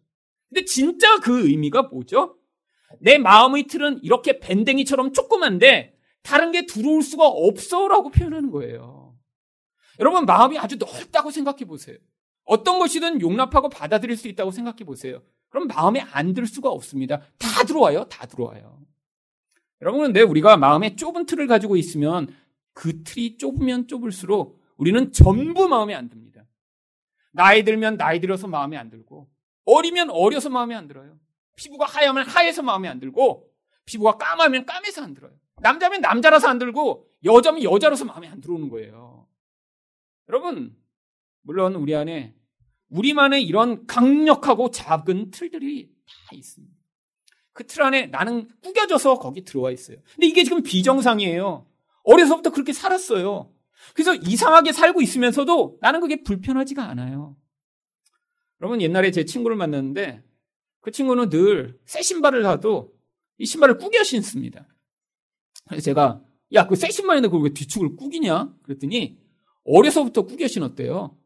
근데 0.49 0.65
진짜 0.65 1.19
그 1.21 1.49
의미가 1.49 1.83
뭐죠? 1.85 2.37
내 3.01 3.19
마음의 3.19 3.65
틀은 3.65 4.01
이렇게 4.03 4.39
밴댕이처럼 4.39 5.13
조그만데 5.13 5.94
다른 6.25 6.51
게 6.51 6.67
들어올 6.67 7.03
수가 7.03 7.27
없어라고 7.29 8.11
표현하는 8.11 8.51
거예요. 8.51 9.15
여러분 10.01 10.25
마음이 10.25 10.59
아주 10.59 10.77
넓다고 10.77 11.31
생각해 11.31 11.67
보세요. 11.67 11.97
어떤 12.45 12.79
것이든 12.79 13.21
용납하고 13.21 13.69
받아들일 13.69 14.17
수 14.17 14.27
있다고 14.27 14.51
생각해 14.51 14.79
보세요. 14.85 15.23
그럼 15.51 15.69
마음에 15.69 16.01
안 16.01 16.35
들 16.35 16.47
수가 16.47 16.71
없습니다. 16.71 17.21
다 17.39 17.63
들어와요. 17.65 18.05
다 18.07 18.27
들어와요. 18.27 18.83
여러분 19.83 20.01
근데 20.01 20.23
우리가 20.23 20.57
마음에 20.57 20.97
좁은 20.97 21.27
틀을 21.27 21.47
가지고 21.47 21.77
있으면 21.77 22.35
그 22.73 23.05
틀이 23.05 23.37
좁으면 23.37 23.87
좁을수록 23.87 24.61
우리는 24.79 25.13
전부 25.13 25.69
마음에 25.69 25.95
안 25.95 26.09
듭니다. 26.09 26.45
나이 27.33 27.65
들면 27.65 27.99
나이 27.99 28.19
들어서 28.21 28.49
마음에 28.49 28.77
안 28.77 28.89
들고 28.91 29.29
어리면 29.67 30.11
어려서 30.11 30.49
마음에 30.49 30.75
안 30.75 30.89
들어요. 30.89 31.19
피부가 31.57 31.85
하얗면 31.85 32.27
하얘서 32.27 32.63
마음에 32.63 32.89
안 32.89 32.99
들고 32.99 33.47
피부가 33.85 34.17
까마면 34.17 34.65
까매서 34.65 35.03
안 35.03 35.15
들어요. 35.15 35.33
남자면 35.61 36.01
남자라서 36.01 36.49
안 36.49 36.59
들고 36.59 37.09
여자면 37.25 37.63
여자라서 37.63 38.05
마음에 38.05 38.29
안 38.29 38.41
들어오는 38.41 38.69
거예요. 38.69 39.27
여러분 40.29 40.77
물론 41.43 41.75
우리 41.77 41.95
안에 41.95 42.35
우리만의 42.91 43.45
이런 43.45 43.87
강력하고 43.87 44.71
작은 44.71 45.31
틀들이 45.31 45.91
다 46.07 46.15
있습니다. 46.37 46.75
그 47.53 47.65
틀 47.67 47.83
안에 47.83 48.07
나는 48.07 48.49
꾸겨져서 48.63 49.19
거기 49.21 49.45
들어와 49.45 49.71
있어요. 49.71 49.99
근데 50.15 50.27
이게 50.27 50.43
지금 50.45 50.63
비정상이에요. 50.63 51.67
어려서부터 52.03 52.51
그렇게 52.51 52.73
살았어요. 52.73 53.53
그래서 53.95 54.15
이상하게 54.15 54.73
살고 54.73 55.01
있으면서도 55.03 55.79
나는 55.81 56.01
그게 56.01 56.23
불편하지가 56.23 56.83
않아요. 56.85 57.37
여러분 58.61 58.81
옛날에 58.83 59.11
제 59.13 59.25
친구를 59.25 59.57
만났는데 59.57 60.23
그 60.81 60.91
친구는 60.91 61.29
늘 61.31 61.79
새 61.87 62.03
신발을 62.03 62.43
사도 62.43 62.93
이 63.39 63.47
신발을 63.47 63.79
꾸겨 63.79 64.03
신습니다. 64.03 64.67
그래서 65.69 65.85
제가 65.85 66.21
야그새 66.53 66.91
신발인데 66.91 67.29
그걸 67.29 67.45
왜 67.45 67.51
뒤축을 67.51 67.97
꾸기냐? 67.97 68.55
그랬더니 68.63 69.19
어려서부터 69.65 70.23
꾸겨 70.23 70.47
신었대요. 70.47 71.17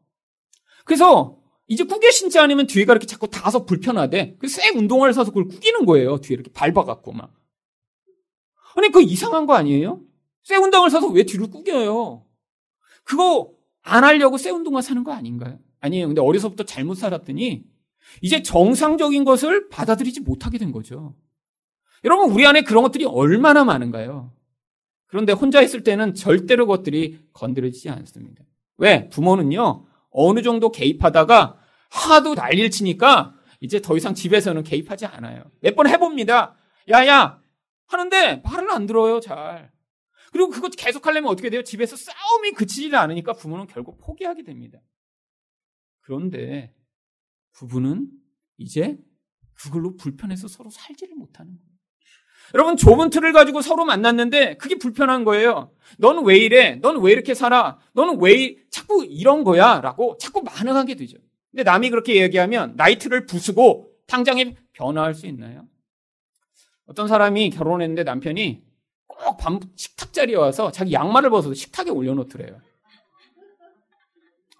그래서 0.85 1.37
이제 1.67 1.83
꾸겨 1.83 2.09
신지 2.09 2.39
않으면 2.39 2.67
뒤에가 2.67 2.93
이렇게 2.93 3.05
자꾸 3.05 3.27
닿아서 3.29 3.65
불편하대. 3.65 4.37
그새 4.37 4.69
운동화를 4.69 5.13
사서 5.13 5.31
그걸 5.31 5.47
꾸기는 5.47 5.85
거예요. 5.85 6.19
뒤에 6.19 6.35
이렇게 6.35 6.51
밟아갖고 6.51 7.11
막. 7.11 7.33
아니 8.75 8.89
그 8.89 9.01
이상한 9.01 9.45
거 9.45 9.53
아니에요? 9.53 10.01
새 10.43 10.55
운동화를 10.55 10.89
사서 10.89 11.07
왜 11.07 11.23
뒤를 11.23 11.49
꾸겨요? 11.51 12.25
그거 13.03 13.51
안 13.81 14.03
하려고 14.03 14.37
새 14.37 14.49
운동화 14.49 14.81
사는 14.81 15.03
거 15.03 15.11
아닌가요? 15.11 15.59
아니에요. 15.79 16.07
근데 16.07 16.21
어려서부터 16.21 16.63
잘못 16.63 16.95
살았더니 16.95 17.63
이제 18.21 18.41
정상적인 18.41 19.23
것을 19.23 19.69
받아들이지 19.69 20.21
못하게 20.21 20.57
된 20.57 20.71
거죠. 20.71 21.15
여러분, 22.05 22.31
우리 22.31 22.45
안에 22.45 22.61
그런 22.61 22.83
것들이 22.83 23.05
얼마나 23.05 23.63
많은가요? 23.63 24.33
그런데 25.07 25.33
혼자 25.33 25.61
있을 25.61 25.83
때는 25.83 26.13
절대로 26.13 26.65
그것들이 26.65 27.19
건드려지지 27.33 27.89
않습니다. 27.89 28.43
왜? 28.77 29.09
부모는요, 29.09 29.85
어느 30.11 30.41
정도 30.41 30.71
개입하다가 30.71 31.57
하도 31.89 32.35
난리를 32.35 32.69
치니까 32.69 33.35
이제 33.59 33.81
더 33.81 33.97
이상 33.97 34.13
집에서는 34.13 34.63
개입하지 34.63 35.05
않아요. 35.07 35.43
몇 35.61 35.75
번 35.75 35.87
해봅니다. 35.89 36.55
야, 36.91 37.05
야! 37.07 37.41
하는데 37.87 38.37
말을 38.45 38.71
안 38.71 38.85
들어요, 38.85 39.19
잘. 39.19 39.71
그리고 40.31 40.49
그거 40.49 40.69
계속 40.69 41.07
하려면 41.07 41.31
어떻게 41.31 41.49
돼요? 41.49 41.63
집에서 41.63 41.95
싸움이 41.95 42.51
그치지 42.51 42.95
않으니까 42.95 43.33
부모는 43.33 43.65
결국 43.67 43.97
포기하게 43.97 44.43
됩니다. 44.43 44.79
그런데 46.01 46.73
부부는 47.53 48.07
이제 48.57 48.97
그걸로 49.55 49.95
불편해서 49.97 50.47
서로 50.47 50.69
살지를 50.69 51.15
못하는 51.15 51.57
거예요. 51.57 51.68
여러분 52.53 52.77
좁은 52.77 53.09
틀을 53.09 53.33
가지고 53.33 53.61
서로 53.61 53.85
만났는데 53.85 54.57
그게 54.57 54.75
불편한 54.75 55.23
거예요. 55.23 55.71
너는 55.97 56.25
왜 56.25 56.37
이래? 56.37 56.75
너는 56.75 57.01
왜 57.01 57.11
이렇게 57.11 57.33
살아? 57.33 57.77
너는 57.93 58.19
왜 58.21 58.55
자꾸 58.69 59.05
이런 59.05 59.43
거야? 59.43 59.81
라고 59.81 60.17
자꾸 60.17 60.43
반응하게 60.43 60.95
되죠. 60.95 61.17
근데 61.51 61.63
남이 61.63 61.89
그렇게 61.89 62.21
얘기하면 62.21 62.73
나이트를 62.75 63.25
부수고 63.25 63.91
당장에 64.07 64.55
변화할 64.73 65.13
수 65.13 65.27
있나요? 65.27 65.67
어떤 66.85 67.07
사람이 67.07 67.51
결혼했는데 67.51 68.03
남편이 68.03 68.63
꼭 69.07 69.37
밤 69.37 69.59
식탁 69.75 70.13
자리에 70.13 70.35
와서 70.35 70.71
자기 70.71 70.93
양말을 70.93 71.29
벗어서 71.29 71.53
식탁에 71.53 71.89
올려놓더래요. 71.91 72.61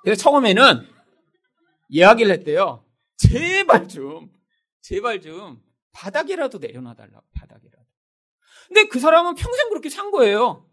그래서 0.04 0.22
처음에는 0.22 0.86
이야기를 1.90 2.32
했대요. 2.34 2.86
제발 3.18 3.88
좀, 3.88 4.32
제발 4.82 5.22
좀 5.22 5.62
바닥이라도 5.92 6.60
내려놔달라고, 6.60 7.26
바닥이라도. 7.34 7.79
근데 8.70 8.88
그 8.88 9.00
사람은 9.00 9.36
평생 9.36 9.68
그렇게 9.70 9.90
산 9.90 10.12
거예요. 10.12 10.66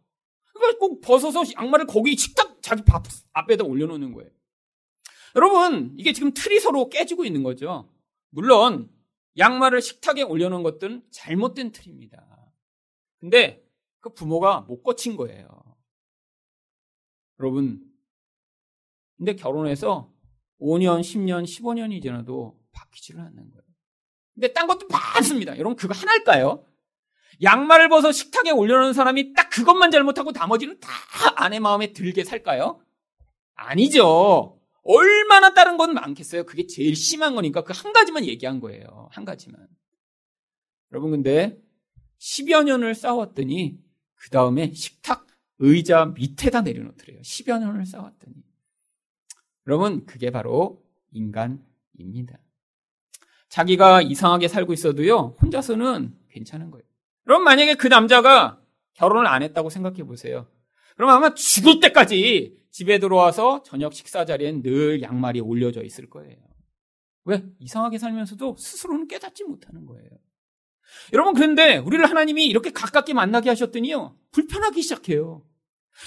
그러니까 0.52 0.78
꼭 0.78 1.00
벗어서 1.00 1.42
양말을 1.58 1.86
거기 1.86 2.16
식탁 2.16 2.62
자기 2.62 2.84
밥 2.84 3.04
앞에다 3.32 3.64
올려놓는 3.64 4.12
거예요. 4.12 4.30
여러분, 5.34 5.94
이게 5.98 6.12
지금 6.12 6.32
틀이 6.32 6.60
서로 6.60 6.88
깨지고 6.88 7.24
있는 7.24 7.42
거죠. 7.42 7.92
물론, 8.30 8.90
양말을 9.38 9.82
식탁에 9.82 10.22
올려놓은 10.22 10.62
것들은 10.62 11.04
잘못된 11.10 11.72
틀입니다. 11.72 12.52
근데 13.18 13.66
그 14.00 14.12
부모가 14.14 14.62
못 14.62 14.82
거친 14.82 15.16
거예요. 15.16 15.48
여러분, 17.38 17.82
근데 19.18 19.34
결혼해서 19.34 20.12
5년, 20.60 21.00
10년, 21.00 21.44
15년이 21.44 22.02
지나도 22.02 22.58
바뀌지를 22.72 23.20
않는 23.20 23.50
거예요. 23.50 23.62
근데 24.34 24.52
딴 24.52 24.66
것도 24.66 24.86
많습니다. 24.88 25.58
여러분, 25.58 25.76
그거 25.76 25.94
하나일까요? 25.94 26.64
양말을 27.42 27.88
벗어 27.88 28.12
식탁에 28.12 28.50
올려놓은 28.50 28.92
사람이 28.92 29.32
딱 29.34 29.50
그것만 29.50 29.90
잘못하고 29.90 30.32
나머지는 30.32 30.78
다 30.80 30.90
아내 31.36 31.58
마음에 31.58 31.92
들게 31.92 32.24
살까요? 32.24 32.80
아니죠. 33.54 34.58
얼마나 34.82 35.52
다른 35.52 35.76
건 35.76 35.94
많겠어요? 35.94 36.44
그게 36.44 36.66
제일 36.66 36.94
심한 36.94 37.34
거니까 37.34 37.64
그 37.64 37.72
한 37.72 37.92
가지만 37.92 38.24
얘기한 38.24 38.60
거예요. 38.60 39.08
한 39.12 39.24
가지만. 39.24 39.66
여러분, 40.92 41.10
근데 41.10 41.58
10여 42.20 42.64
년을 42.64 42.94
싸웠더니 42.94 43.78
그 44.14 44.30
다음에 44.30 44.72
식탁 44.72 45.26
의자 45.58 46.06
밑에다 46.06 46.62
내려놓더래요. 46.62 47.20
10여 47.20 47.58
년을 47.58 47.84
싸웠더니. 47.86 48.34
여러분, 49.66 50.06
그게 50.06 50.30
바로 50.30 50.84
인간입니다. 51.10 52.38
자기가 53.48 54.02
이상하게 54.02 54.48
살고 54.48 54.72
있어도요, 54.72 55.36
혼자서는 55.42 56.16
괜찮은 56.30 56.70
거예요. 56.70 56.84
그럼 57.26 57.42
만약에 57.42 57.74
그 57.74 57.88
남자가 57.88 58.60
결혼을 58.94 59.26
안 59.26 59.42
했다고 59.42 59.68
생각해 59.68 60.04
보세요. 60.04 60.46
그럼 60.96 61.10
아마 61.10 61.34
죽을 61.34 61.80
때까지 61.80 62.56
집에 62.70 62.98
들어와서 62.98 63.62
저녁 63.64 63.92
식사 63.92 64.24
자리엔 64.24 64.62
늘 64.62 65.02
양말이 65.02 65.40
올려져 65.40 65.82
있을 65.82 66.08
거예요. 66.08 66.36
왜? 67.24 67.44
이상하게 67.58 67.98
살면서도 67.98 68.56
스스로는 68.58 69.08
깨닫지 69.08 69.44
못하는 69.44 69.84
거예요. 69.86 70.08
여러분, 71.12 71.34
그런데 71.34 71.78
우리를 71.78 72.08
하나님이 72.08 72.46
이렇게 72.46 72.70
가깝게 72.70 73.12
만나게 73.12 73.48
하셨더니요, 73.48 74.16
불편하기 74.30 74.80
시작해요. 74.80 75.44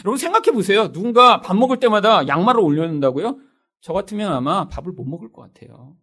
여러분 0.06 0.18
생각해 0.18 0.52
보세요. 0.52 0.92
누군가 0.94 1.42
밥 1.42 1.58
먹을 1.58 1.80
때마다 1.80 2.28
양말을 2.28 2.62
올려놓는다고요? 2.62 3.40
저 3.82 3.92
같으면 3.92 4.32
아마 4.32 4.70
밥을 4.70 4.94
못 4.94 5.04
먹을 5.04 5.34
것 5.34 5.42
같아요. 5.42 5.98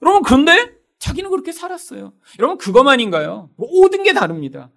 여러분, 0.00 0.22
그런데 0.22 0.83
자기는 1.04 1.28
그렇게 1.28 1.52
살았어요. 1.52 2.14
여러분, 2.38 2.56
그것만인가요? 2.56 3.50
모든 3.56 4.02
게 4.04 4.14
다릅니다. 4.14 4.70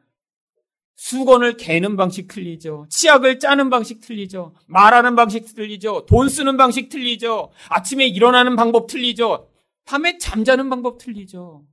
수건을 0.96 1.56
개는 1.56 1.96
방식 1.96 2.28
틀리죠. 2.28 2.88
치약을 2.90 3.40
짜는 3.40 3.70
방식 3.70 4.02
틀리죠. 4.02 4.54
말하는 4.66 5.16
방식 5.16 5.46
틀리죠. 5.56 6.06
돈 6.06 6.28
쓰는 6.28 6.58
방식 6.58 6.90
틀리죠. 6.90 7.52
아침에 7.70 8.08
일어나는 8.08 8.58
방법 8.58 8.88
틀리죠. 8.88 9.50
밤에 9.86 10.18
잠자는 10.18 10.70
방법 10.70 10.98
틀리죠. 10.98 11.66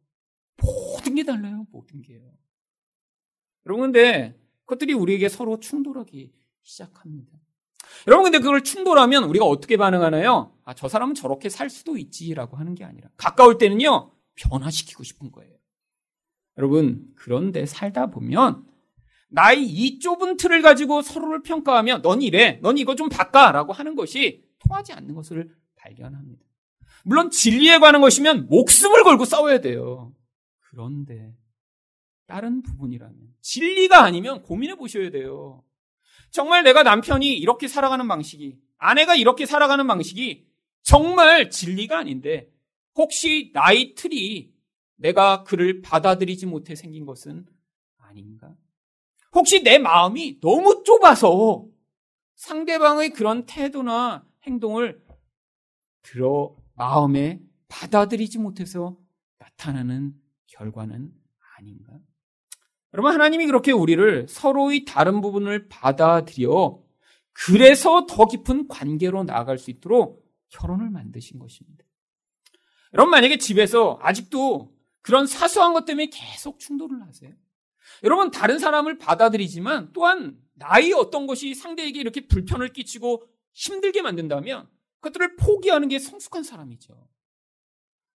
모든 0.63 1.17
게 1.17 1.25
달라요. 1.25 1.67
모든 1.73 2.01
게요. 2.01 2.21
여러분, 3.67 3.91
근데 3.91 4.39
그것들이 4.67 4.93
우리에게 4.93 5.29
서로 5.29 5.59
충돌하기 5.59 6.31
시작합니다. 6.63 7.33
여러분, 8.07 8.25
근데 8.25 8.39
그걸 8.39 8.63
충돌하면 8.63 9.25
우리가 9.25 9.47
어떻게 9.47 9.77
반응하나요? 9.77 10.53
아, 10.65 10.75
저 10.75 10.87
사람은 10.87 11.17
저렇게 11.17 11.49
살 11.49 11.71
수도 11.71 11.97
있지라고 11.97 12.57
하는 12.57 12.77
게 12.77 12.85
아니라 12.85 13.09
가까울 13.17 13.59
때는요, 13.59 14.14
변화시키고 14.35 15.03
싶은 15.03 15.31
거예요. 15.31 15.53
여러분, 16.59 17.13
그런데 17.17 17.67
살다 17.67 18.07
보면 18.07 18.67
나의 19.29 19.65
이 19.65 19.99
좁은 19.99 20.37
틀을 20.37 20.63
가지고 20.63 21.03
서로를 21.03 21.43
평가하며 21.43 22.03
넌 22.03 22.23
이래, 22.23 22.61
넌 22.63 22.79
이거 22.79 22.95
좀 22.95 23.09
바꿔 23.09 23.51
라고 23.51 23.73
하는 23.73 23.97
것이 23.97 24.45
통하지 24.61 24.93
않는 24.93 25.15
것을 25.15 25.55
발견합니다. 25.77 26.45
물론 27.05 27.31
진리에 27.31 27.79
관한 27.79 28.01
것이면 28.01 28.49
목숨을 28.49 29.03
걸고 29.03 29.25
싸워야 29.25 29.61
돼요. 29.61 30.15
그런데 30.61 31.35
다른 32.27 32.63
부분이라면 32.63 33.17
진리가 33.41 34.03
아니면 34.03 34.43
고민해 34.43 34.77
보셔야 34.77 35.11
돼요. 35.11 35.63
정말 36.31 36.63
내가 36.63 36.83
남편이 36.83 37.37
이렇게 37.37 37.69
살아가는 37.69 38.07
방식이 38.09 38.57
아내가 38.79 39.15
이렇게 39.15 39.47
살아가는 39.47 39.87
방식이 39.87 40.47
정말 40.83 41.51
진리가 41.51 41.99
아닌데 41.99 42.51
혹시 42.97 43.51
나의 43.55 43.95
틀이 43.95 44.53
내가 44.97 45.45
그를 45.45 45.83
받아들이지 45.83 46.47
못해 46.47 46.75
생긴 46.75 47.07
것은 47.07 47.47
아닌가? 47.99 48.55
혹시 49.33 49.63
내 49.63 49.79
마음이 49.79 50.41
너무 50.41 50.83
좁아서 50.85 51.67
상대방의 52.37 53.11
그런 53.11 53.47
태도나 53.47 54.25
행동을 54.45 55.05
들어 56.03 56.57
마음에 56.75 57.41
받아들이지 57.69 58.39
못해서 58.39 58.97
나타나는 59.39 60.15
결과는 60.47 61.13
아닌가? 61.57 61.99
여러분, 62.93 63.13
하나님이 63.13 63.47
그렇게 63.47 63.73
우리를 63.73 64.29
서로의 64.29 64.85
다른 64.85 65.21
부분을 65.21 65.69
받아들여 65.69 66.81
그래서 67.33 68.07
더 68.07 68.27
깊은 68.27 68.69
관계로 68.69 69.25
나아갈 69.25 69.59
수 69.59 69.73
있도록 69.73 70.25
결혼을 70.51 70.91
만드신 70.91 71.41
것입니다. 71.41 71.84
여러분, 72.95 73.11
만약에 73.11 73.39
집에서 73.39 73.99
아직도 74.01 74.73
그런 75.03 75.27
사소한 75.27 75.73
것 75.73 75.85
때문에 75.85 76.07
계속 76.07 76.59
충돌을 76.59 77.03
하세요. 77.03 77.33
여러분, 78.05 78.31
다른 78.31 78.59
사람을 78.59 78.99
받아들이지만 78.99 79.93
또한 79.93 80.39
나의 80.55 80.93
어떤 80.93 81.27
것이 81.27 81.55
상대에게 81.55 82.01
이렇게 82.01 82.27
불편을 82.27 82.73
끼치고 82.73 83.27
힘들게 83.53 84.03
만든다면 84.03 84.69
그것들을 85.01 85.37
포기하는 85.37 85.89
게 85.89 85.99
성숙한 85.99 86.43
사람이죠. 86.45 87.09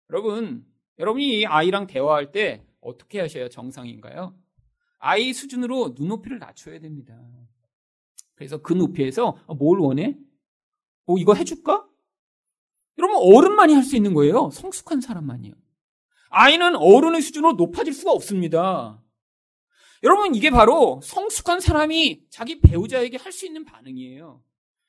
여러분, 0.10 0.66
여러분이 0.98 1.46
아이랑 1.46 1.88
대화할 1.88 2.32
때 2.32 2.66
어떻게 2.82 3.20
하셔야 3.20 3.50
정상인가요? 3.50 4.36
아이 4.98 5.34
수준으로 5.34 5.96
눈높이를 5.98 6.40
낮춰야 6.40 6.80
됩니다. 6.80 7.18
그래서 8.36 8.62
그 8.62 8.74
높이에서 8.74 9.38
어, 9.46 9.56
뭘 9.56 9.80
원해? 9.80 10.18
어, 11.06 11.18
이거 11.18 11.34
해줄까? 11.34 11.88
여러분, 13.00 13.18
어른만이 13.18 13.74
할 13.74 13.84
수 13.84 13.96
있는 13.96 14.14
거예요. 14.14 14.50
성숙한 14.52 15.02
사람만이요. 15.02 15.54
아이는 16.30 16.76
어른의 16.76 17.22
수준으로 17.22 17.54
높아질 17.54 17.94
수가 17.94 18.12
없습니다. 18.12 19.02
여러분, 20.04 20.36
이게 20.36 20.50
바로 20.52 21.00
성숙한 21.02 21.60
사람이 21.60 22.26
자기 22.30 22.60
배우자에게 22.62 23.18
할 23.18 23.32
수 23.32 23.46
있는 23.46 23.66
반응이에요. 23.66 24.44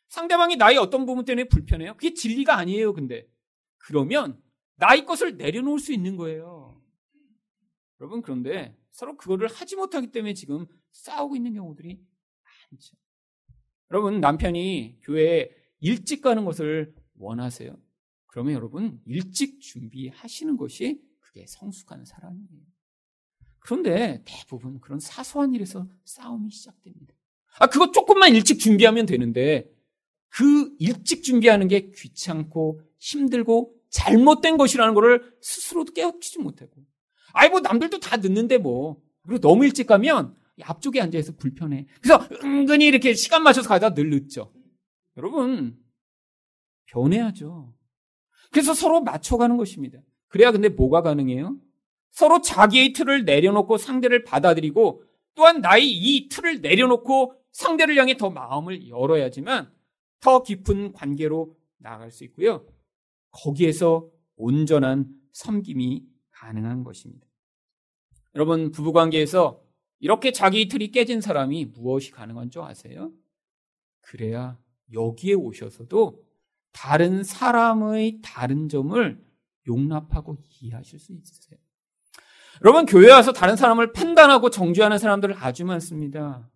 상대방이 0.08 0.56
나의 0.56 0.76
어떤 0.76 1.06
부분 1.06 1.24
때문에 1.24 1.48
불편해요? 1.48 1.94
그게 1.94 2.12
진리가 2.14 2.56
아니에요, 2.56 2.92
근데. 2.92 3.28
그러면 3.78 4.40
나의 4.76 5.06
것을 5.06 5.36
내려놓을 5.36 5.78
수 5.78 5.92
있는 5.92 6.16
거예요. 6.16 6.80
여러분, 8.00 8.22
그런데 8.22 8.76
서로 8.90 9.16
그거를 9.16 9.46
하지 9.48 9.76
못하기 9.76 10.08
때문에 10.10 10.34
지금 10.34 10.66
싸우고 10.92 11.36
있는 11.36 11.54
경우들이 11.54 12.00
많죠. 12.72 12.96
여러분, 13.92 14.20
남편이 14.20 14.98
교회에 15.02 15.50
일찍 15.78 16.22
가는 16.22 16.44
것을 16.44 16.94
원하세요. 17.18 17.76
그러면 18.30 18.54
여러분, 18.54 19.00
일찍 19.06 19.60
준비하시는 19.60 20.56
것이 20.56 21.00
그게 21.18 21.44
성숙한 21.48 22.04
사람이에요. 22.04 22.62
그런데 23.58 24.22
대부분 24.24 24.80
그런 24.80 25.00
사소한 25.00 25.52
일에서 25.52 25.88
싸움이 26.04 26.50
시작됩니다. 26.50 27.14
아, 27.58 27.66
그거 27.66 27.90
조금만 27.90 28.34
일찍 28.34 28.60
준비하면 28.60 29.06
되는데, 29.06 29.68
그 30.28 30.74
일찍 30.78 31.24
준비하는 31.24 31.66
게 31.66 31.90
귀찮고 31.90 32.80
힘들고 32.98 33.74
잘못된 33.90 34.56
것이라는 34.56 34.94
것을 34.94 35.36
스스로도 35.42 35.92
깨우치지 35.92 36.38
못하고. 36.38 36.84
아이, 37.32 37.48
뭐, 37.48 37.58
남들도 37.60 37.98
다 37.98 38.16
늦는데 38.16 38.58
뭐. 38.58 39.02
그리고 39.22 39.40
너무 39.40 39.64
일찍 39.64 39.88
가면 39.88 40.36
앞쪽에 40.62 41.00
앉아있어 41.00 41.34
불편해. 41.36 41.86
그래서 42.00 42.26
은근히 42.44 42.86
이렇게 42.86 43.14
시간 43.14 43.42
맞춰서 43.42 43.68
가다 43.68 43.92
늘 43.94 44.10
늦죠. 44.10 44.52
여러분, 45.16 45.76
변해야죠. 46.86 47.74
그래서 48.50 48.74
서로 48.74 49.00
맞춰가는 49.02 49.56
것입니다. 49.56 50.00
그래야 50.28 50.52
근데 50.52 50.68
뭐가 50.68 51.02
가능해요? 51.02 51.56
서로 52.10 52.40
자기의 52.40 52.92
틀을 52.92 53.24
내려놓고 53.24 53.76
상대를 53.76 54.24
받아들이고 54.24 55.04
또한 55.34 55.60
나의 55.60 55.90
이 55.90 56.28
틀을 56.28 56.60
내려놓고 56.60 57.34
상대를 57.52 57.96
향해 57.96 58.16
더 58.16 58.30
마음을 58.30 58.88
열어야지만 58.88 59.72
더 60.20 60.42
깊은 60.42 60.92
관계로 60.92 61.56
나아갈 61.78 62.10
수 62.10 62.24
있고요. 62.24 62.66
거기에서 63.30 64.08
온전한 64.36 65.08
섬김이 65.32 66.04
가능한 66.30 66.84
것입니다. 66.84 67.26
여러분, 68.34 68.70
부부관계에서 68.70 69.62
이렇게 69.98 70.32
자기 70.32 70.68
틀이 70.68 70.90
깨진 70.90 71.20
사람이 71.20 71.66
무엇이 71.66 72.10
가능한 72.10 72.50
줄 72.50 72.62
아세요? 72.62 73.12
그래야 74.00 74.58
여기에 74.92 75.34
오셔서도 75.34 76.22
다른 76.72 77.22
사람의 77.24 78.20
다른 78.22 78.68
점을 78.68 79.20
용납하고 79.66 80.36
이해하실 80.60 80.98
수 80.98 81.12
있으세요. 81.12 81.58
여러분, 82.62 82.86
교회 82.86 83.10
와서 83.10 83.32
다른 83.32 83.56
사람을 83.56 83.92
판단하고 83.92 84.50
정죄하는 84.50 84.98
사람들 84.98 85.34
아주 85.38 85.64
많습니다. 85.64 86.48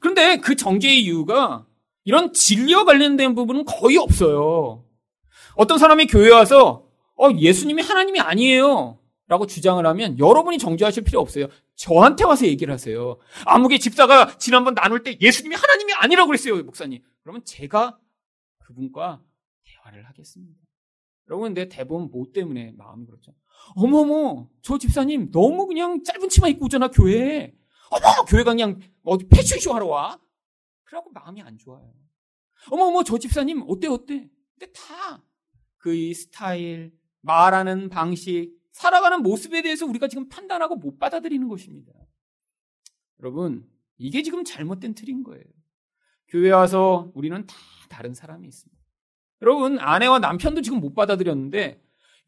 그런데 0.00 0.36
그 0.38 0.54
정죄의 0.54 1.02
이유가 1.02 1.66
이런 2.04 2.32
진리와 2.32 2.84
관련된 2.84 3.34
부분은 3.34 3.64
거의 3.64 3.96
없어요. 3.96 4.84
어떤 5.56 5.78
사람이 5.78 6.06
교회 6.06 6.30
와서 6.30 6.86
어, 7.16 7.30
예수님이 7.36 7.82
하나님이 7.82 8.20
아니에요. 8.20 8.98
라고 9.26 9.46
주장을 9.46 9.84
하면 9.84 10.18
여러분이 10.18 10.56
정죄하실 10.56 11.04
필요 11.04 11.20
없어요. 11.20 11.48
저한테 11.76 12.24
와서 12.24 12.46
얘기를 12.46 12.72
하세요. 12.72 13.18
아무개 13.44 13.76
집사가 13.76 14.38
지난번 14.38 14.74
나눌 14.74 15.02
때 15.02 15.18
예수님이 15.20 15.54
하나님이 15.54 15.92
아니라고 15.94 16.28
그랬어요, 16.28 16.62
목사님. 16.62 17.02
그러면 17.22 17.42
제가 17.44 17.98
그분과 18.60 19.20
대화를 19.88 20.06
하겠습니다. 20.06 20.60
여러분, 21.28 21.54
내 21.54 21.68
대부분 21.68 22.10
뭐 22.10 22.26
때문에 22.32 22.72
마음이 22.72 23.06
그렇죠? 23.06 23.34
어머머, 23.74 24.48
저 24.62 24.78
집사님 24.78 25.30
너무 25.30 25.66
그냥 25.66 26.02
짧은 26.02 26.28
치마 26.28 26.48
입고 26.48 26.66
오잖아, 26.66 26.88
교회에. 26.88 27.54
어머, 27.90 28.24
교회가 28.26 28.52
그냥 28.52 28.80
어디 29.02 29.26
패션쇼 29.26 29.74
하러 29.74 29.86
와. 29.86 30.20
그래갖고 30.84 31.10
마음이 31.12 31.42
안 31.42 31.58
좋아요. 31.58 31.92
어머머, 32.70 33.02
저 33.02 33.18
집사님 33.18 33.62
어때, 33.66 33.88
어때? 33.88 34.30
근데 34.58 34.72
다 34.72 35.22
그의 35.78 36.14
스타일, 36.14 36.92
말하는 37.20 37.88
방식, 37.88 38.56
살아가는 38.72 39.22
모습에 39.22 39.62
대해서 39.62 39.86
우리가 39.86 40.08
지금 40.08 40.28
판단하고 40.28 40.76
못 40.76 40.98
받아들이는 40.98 41.48
것입니다. 41.48 41.92
여러분, 43.20 43.68
이게 43.98 44.22
지금 44.22 44.44
잘못된 44.44 44.94
틀인 44.94 45.24
거예요. 45.24 45.44
교회 46.28 46.50
와서 46.50 47.10
우리는 47.14 47.44
다 47.46 47.56
다른 47.88 48.14
사람이 48.14 48.46
있습니다. 48.46 48.77
여러분, 49.42 49.78
아내와 49.78 50.18
남편도 50.18 50.62
지금 50.62 50.80
못 50.80 50.94
받아들였는데 50.94 51.80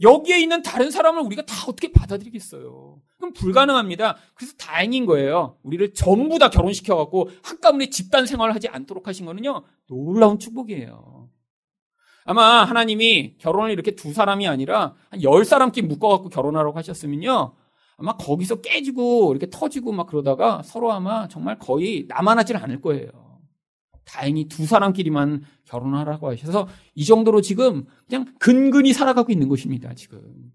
여기에 0.02 0.40
있는 0.40 0.62
다른 0.62 0.90
사람을 0.90 1.22
우리가 1.22 1.42
다 1.42 1.54
어떻게 1.68 1.92
받아들이겠어요? 1.92 3.00
그럼 3.18 3.32
불가능합니다. 3.34 4.16
그래서 4.34 4.54
다행인 4.56 5.04
거예요. 5.04 5.58
우리를 5.62 5.92
전부 5.92 6.38
다 6.38 6.48
결혼시켜갖고 6.48 7.28
한가문에 7.42 7.90
집단 7.90 8.24
생활을 8.24 8.54
하지 8.54 8.68
않도록 8.68 9.08
하신 9.08 9.26
거는요, 9.26 9.62
놀라운 9.88 10.38
축복이에요. 10.38 11.28
아마 12.24 12.64
하나님이 12.64 13.36
결혼을 13.38 13.70
이렇게 13.72 13.94
두 13.94 14.12
사람이 14.12 14.46
아니라 14.46 14.94
한 15.10 15.22
열 15.22 15.44
사람끼리 15.44 15.86
묶어갖고 15.86 16.28
결혼하라고 16.30 16.78
하셨으면요, 16.78 17.54
아마 17.98 18.16
거기서 18.16 18.62
깨지고 18.62 19.32
이렇게 19.32 19.50
터지고 19.50 19.92
막 19.92 20.06
그러다가 20.06 20.62
서로 20.62 20.92
아마 20.92 21.28
정말 21.28 21.58
거의 21.58 22.06
남아나질 22.08 22.56
않을 22.56 22.80
거예요. 22.80 23.10
다행히 24.04 24.48
두 24.48 24.66
사람끼리만 24.66 25.44
결혼하라고 25.64 26.30
하셔서 26.30 26.68
이 26.94 27.04
정도로 27.04 27.40
지금 27.40 27.84
그냥 28.08 28.26
근근히 28.38 28.92
살아가고 28.92 29.32
있는 29.32 29.48
것입니다, 29.48 29.94
지금. 29.94 30.52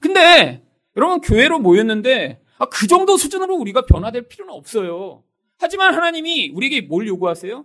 근데 0.00 0.64
여러분 0.96 1.20
교회로 1.20 1.58
모였는데 1.58 2.42
아, 2.58 2.66
그 2.66 2.86
정도 2.86 3.16
수준으로 3.16 3.56
우리가 3.56 3.86
변화될 3.86 4.28
필요는 4.28 4.54
없어요. 4.54 5.22
하지만 5.58 5.94
하나님이 5.94 6.50
우리에게 6.50 6.82
뭘 6.82 7.06
요구하세요? 7.06 7.64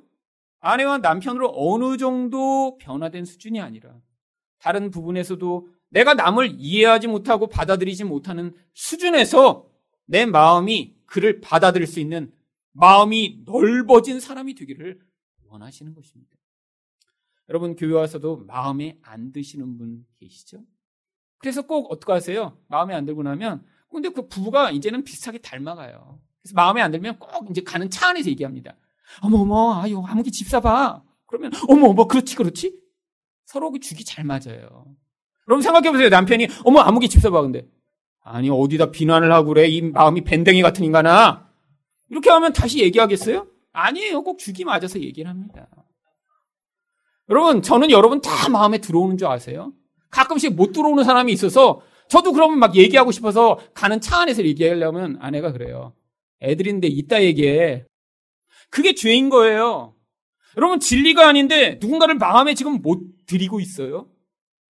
아내와 0.59 0.99
남편으로 0.99 1.53
어느 1.55 1.97
정도 1.97 2.77
변화된 2.77 3.25
수준이 3.25 3.61
아니라 3.61 3.91
다른 4.59 4.89
부분에서도 4.89 5.67
내가 5.89 6.13
남을 6.13 6.55
이해하지 6.57 7.07
못하고 7.07 7.47
받아들이지 7.47 8.03
못하는 8.03 8.53
수준에서 8.73 9.65
내 10.05 10.25
마음이 10.25 10.95
그를 11.05 11.41
받아들일 11.41 11.87
수 11.87 11.99
있는 11.99 12.31
마음이 12.77 13.43
넓어진 13.45 14.19
사람이 14.19 14.55
되기를 14.55 14.99
원하시는 15.49 15.93
것입니다. 15.93 16.31
여러분 17.49 17.75
교회 17.75 17.93
와서도 17.93 18.43
마음에 18.45 18.99
안 19.01 19.31
드시는 19.31 19.77
분 19.77 20.05
계시죠? 20.15 20.59
그래서 21.39 21.61
꼭 21.63 21.91
어떻게 21.91 22.11
하세요? 22.11 22.57
마음에 22.67 22.93
안 22.93 23.05
들고 23.05 23.23
나면 23.23 23.65
근데 23.89 24.09
그 24.09 24.27
부부가 24.27 24.71
이제는 24.71 25.03
비슷하게 25.03 25.39
닮아가요. 25.39 26.19
그래서 26.41 26.53
마음에 26.55 26.81
안 26.81 26.91
들면 26.91 27.19
꼭 27.19 27.49
이제 27.49 27.61
가는 27.61 27.89
차 27.89 28.09
안에서 28.09 28.29
얘기합니다. 28.29 28.75
어머 29.21 29.37
어머 29.39 29.81
아유 29.81 30.03
아무기 30.05 30.31
집사 30.31 30.59
봐. 30.59 31.03
그러면 31.25 31.51
어머 31.69 31.87
어머 31.87 32.05
그렇지 32.05 32.35
그렇지. 32.35 32.77
서로 33.45 33.71
그 33.71 33.79
죽이 33.79 34.03
잘 34.03 34.25
맞아요. 34.25 34.93
그럼 35.45 35.61
생각해 35.61 35.89
보세요. 35.91 36.09
남편이 36.09 36.47
어머 36.65 36.81
아무기 36.81 37.07
집사 37.07 37.29
봐 37.29 37.41
근데 37.41 37.65
아니 38.19 38.49
어디다 38.49 38.91
비난을 38.91 39.31
하고 39.31 39.49
그래 39.49 39.67
이 39.67 39.81
마음이 39.81 40.21
밴댕이 40.25 40.61
같은 40.61 40.83
인간아. 40.83 41.46
이렇게 42.09 42.29
하면 42.29 42.53
다시 42.53 42.79
얘기하겠어요? 42.79 43.47
아니에요. 43.73 44.23
꼭 44.23 44.39
죽이 44.39 44.63
맞아서 44.63 44.99
얘기를 44.99 45.29
합니다. 45.29 45.67
여러분, 47.29 47.61
저는 47.61 47.91
여러분 47.91 48.21
다 48.21 48.49
마음에 48.49 48.77
들어오는 48.79 49.17
줄 49.17 49.27
아세요? 49.27 49.73
가끔씩 50.09 50.55
못 50.55 50.71
들어오는 50.71 51.03
사람이 51.03 51.31
있어서 51.33 51.81
저도 52.09 52.31
그러면 52.31 52.59
막 52.59 52.75
얘기하고 52.75 53.11
싶어서 53.11 53.59
가는 53.73 53.99
차 53.99 54.21
안에서 54.21 54.43
얘기하려면 54.45 55.17
아내가 55.19 55.51
그래요. 55.51 55.93
애들인데 56.41 56.87
이따 56.87 57.21
얘기해. 57.21 57.85
그게 58.69 58.95
죄인 58.95 59.29
거예요. 59.29 59.93
여러분, 60.55 60.79
진리가 60.79 61.27
아닌데 61.27 61.77
누군가를 61.81 62.15
마음에 62.15 62.53
지금 62.53 62.81
못 62.81 63.01
드리고 63.27 63.59
있어요? 63.59 64.09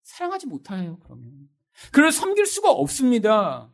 사랑하지 0.03 0.47
못해요, 0.47 0.99
그러면. 1.05 1.49
그를 1.93 2.11
섬길 2.11 2.47
수가 2.47 2.71
없습니다. 2.71 3.71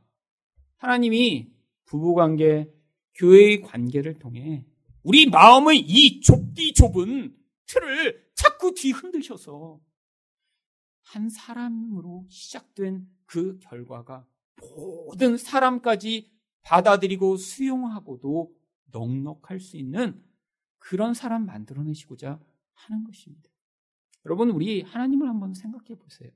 하나님이 0.79 1.49
부부관계, 1.87 2.67
교회의 3.15 3.63
관계를 3.63 4.19
통해 4.19 4.65
우리 5.03 5.29
마음의 5.29 5.81
이 5.81 6.21
좁디 6.21 6.75
좁은 6.75 7.37
틀을 7.67 8.31
자꾸 8.35 8.75
뒤흔드셔서 8.75 9.81
한 11.03 11.29
사람으로 11.29 12.27
시작된 12.29 13.07
그 13.27 13.59
결과가 13.59 14.27
모든 14.61 15.37
사람까지 15.37 16.31
받아들이고 16.63 17.37
수용하고도 17.37 18.55
넉넉할 18.93 19.61
수 19.61 19.77
있는 19.77 20.23
그런 20.79 21.15
사람 21.15 21.47
만들어내시고자 21.47 22.41
하는 22.75 23.05
것입니다. 23.05 23.51
여러분, 24.25 24.51
우리 24.51 24.83
하나님을 24.83 25.29
한번 25.29 25.55
생각해 25.55 25.99
보세요. 25.99 26.31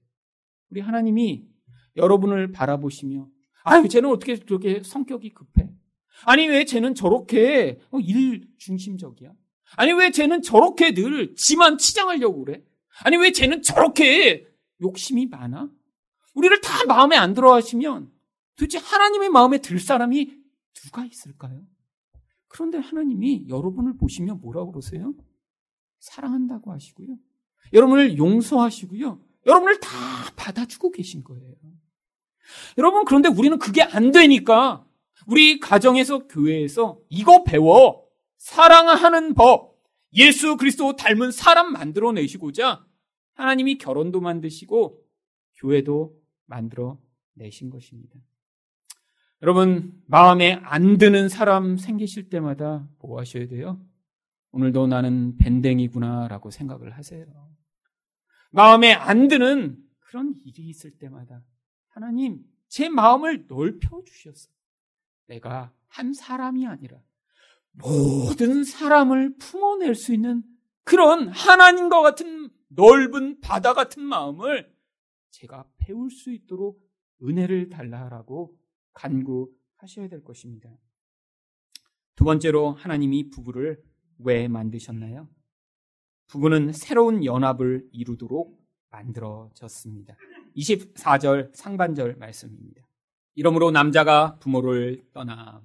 우리 0.70 0.80
하나님이 0.80 1.48
여러분을 1.96 2.50
바라보시며, 2.52 3.28
아유, 3.62 3.88
쟤는 3.88 4.10
어떻게 4.10 4.36
그렇게 4.36 4.82
성격이 4.82 5.30
급해? 5.34 5.75
아니 6.24 6.48
왜 6.48 6.64
쟤는 6.64 6.94
저렇게 6.94 7.80
어, 7.90 7.98
일 8.00 8.48
중심적이야? 8.58 9.32
아니 9.76 9.92
왜 9.92 10.10
쟤는 10.10 10.42
저렇게 10.42 10.94
늘 10.94 11.34
지만 11.34 11.78
치장하려고 11.78 12.44
그래? 12.44 12.62
아니 13.04 13.16
왜 13.16 13.32
쟤는 13.32 13.62
저렇게 13.62 14.46
욕심이 14.80 15.26
많아? 15.26 15.70
우리를 16.34 16.60
다 16.60 16.84
마음에 16.86 17.16
안 17.16 17.34
들어 17.34 17.54
하시면 17.54 18.10
도대체 18.56 18.78
하나님의 18.78 19.28
마음에 19.30 19.58
들 19.58 19.78
사람이 19.78 20.32
누가 20.74 21.04
있을까요? 21.04 21.62
그런데 22.48 22.78
하나님이 22.78 23.48
여러분을 23.48 23.96
보시며 23.96 24.34
뭐라고 24.36 24.72
그러세요? 24.72 25.14
사랑한다고 25.98 26.72
하시고요. 26.72 27.16
여러분을 27.72 28.16
용서하시고요. 28.16 29.20
여러분을 29.46 29.80
다 29.80 29.88
받아주고 30.36 30.90
계신 30.90 31.24
거예요. 31.24 31.54
여러분, 32.78 33.04
그런데 33.04 33.28
우리는 33.28 33.58
그게 33.58 33.82
안 33.82 34.12
되니까 34.12 34.85
우리 35.26 35.58
가정에서 35.60 36.26
교회에서 36.26 37.00
이거 37.08 37.44
배워 37.44 38.06
사랑하는 38.38 39.34
법 39.34 39.76
예수 40.14 40.56
그리스도 40.56 40.96
닮은 40.96 41.30
사람 41.32 41.72
만들어 41.72 42.12
내시고자 42.12 42.86
하나님이 43.34 43.78
결혼도 43.78 44.20
만드시고 44.20 45.02
교회도 45.56 46.16
만들어 46.46 46.98
내신 47.34 47.70
것입니다. 47.70 48.18
여러분 49.42 50.02
마음에 50.06 50.54
안 50.62 50.96
드는 50.96 51.28
사람 51.28 51.76
생기실 51.76 52.30
때마다 52.30 52.88
뭐 52.98 53.18
하셔야 53.18 53.46
돼요? 53.48 53.80
오늘도 54.52 54.86
나는 54.86 55.36
밴댕이구나라고 55.36 56.50
생각을 56.50 56.96
하세요. 56.96 57.26
마음에 58.50 58.94
안 58.94 59.28
드는 59.28 59.76
그런 59.98 60.34
일이 60.44 60.68
있을 60.68 60.92
때마다 60.98 61.42
하나님 61.88 62.42
제 62.68 62.88
마음을 62.88 63.46
넓혀 63.48 64.02
주셨어. 64.04 64.55
내가 65.26 65.72
한 65.88 66.12
사람이 66.12 66.66
아니라 66.66 67.00
모든 67.72 68.64
사람을 68.64 69.36
품어낼 69.38 69.94
수 69.94 70.14
있는 70.14 70.42
그런 70.84 71.28
하나님과 71.28 72.02
같은 72.02 72.50
넓은 72.68 73.40
바다 73.40 73.74
같은 73.74 74.02
마음을 74.02 74.72
제가 75.30 75.68
배울 75.78 76.10
수 76.10 76.32
있도록 76.32 76.80
은혜를 77.22 77.68
달라라고 77.68 78.56
간구하셔야 78.92 80.08
될 80.08 80.22
것입니다. 80.24 80.70
두 82.14 82.24
번째로 82.24 82.72
하나님이 82.72 83.30
부부를 83.30 83.82
왜 84.18 84.48
만드셨나요? 84.48 85.28
부부는 86.28 86.72
새로운 86.72 87.24
연합을 87.24 87.88
이루도록 87.92 88.58
만들어졌습니다. 88.90 90.16
24절 90.56 91.54
상반절 91.54 92.16
말씀입니다. 92.16 92.85
이러므로 93.36 93.70
남자가 93.70 94.38
부모를 94.40 95.04
떠나 95.12 95.62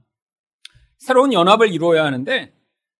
새로운 0.97 1.34
연합을 1.34 1.73
이루어야 1.73 2.05
하는데 2.05 2.53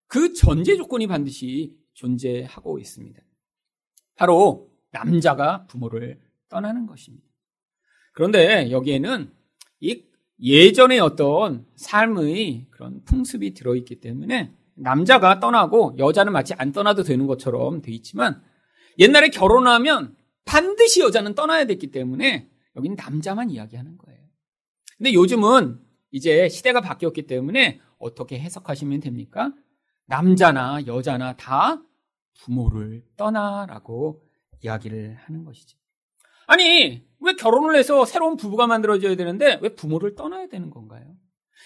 그 0.08 0.32
전제 0.32 0.76
조건이 0.76 1.06
반드시 1.06 1.76
존재하고 1.94 2.78
있습니다. 2.78 3.22
바로 4.16 4.70
남자가 4.90 5.66
부모를 5.66 6.20
떠나는 6.48 6.86
것입니다. 6.86 7.26
그런데 8.12 8.70
여기에는 8.70 9.32
이 9.80 10.04
예전의 10.40 11.00
어떤 11.00 11.66
삶의 11.76 12.66
그런 12.70 13.04
풍습이 13.04 13.54
들어있기 13.54 14.00
때문에 14.00 14.52
남자가 14.74 15.38
떠나고 15.38 15.96
여자는 15.98 16.32
마치 16.32 16.54
안 16.54 16.72
떠나도 16.72 17.04
되는 17.04 17.26
것처럼 17.26 17.82
돼 17.82 17.92
있지만 17.92 18.42
옛날에 18.98 19.28
결혼하면 19.28 20.16
반드시 20.44 21.00
여자는 21.00 21.34
떠나야 21.34 21.66
됐기 21.66 21.90
때문에 21.90 22.50
여기는 22.76 22.96
남자만 22.96 23.50
이야기하는 23.50 23.96
거예요. 23.98 24.21
근데 25.02 25.14
요즘은 25.14 25.80
이제 26.12 26.48
시대가 26.48 26.80
바뀌었기 26.80 27.26
때문에 27.26 27.80
어떻게 27.98 28.38
해석하시면 28.38 29.00
됩니까? 29.00 29.52
남자나 30.06 30.86
여자나 30.86 31.32
다 31.32 31.82
부모를 32.38 33.04
떠나라고 33.16 34.22
이야기를 34.62 35.16
하는 35.16 35.42
것이죠. 35.42 35.76
아니, 36.46 37.04
왜 37.18 37.32
결혼을 37.32 37.74
해서 37.74 38.04
새로운 38.04 38.36
부부가 38.36 38.68
만들어져야 38.68 39.16
되는데 39.16 39.58
왜 39.60 39.74
부모를 39.74 40.14
떠나야 40.14 40.46
되는 40.46 40.70
건가요? 40.70 41.16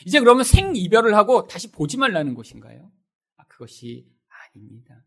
이제 0.07 0.19
그러면 0.19 0.43
생이별을 0.43 1.15
하고 1.15 1.47
다시 1.47 1.71
보지 1.71 1.99
말라는 1.99 2.33
것인가요? 2.33 2.91
아, 3.37 3.45
그것이 3.49 4.07
아닙니다. 4.55 5.05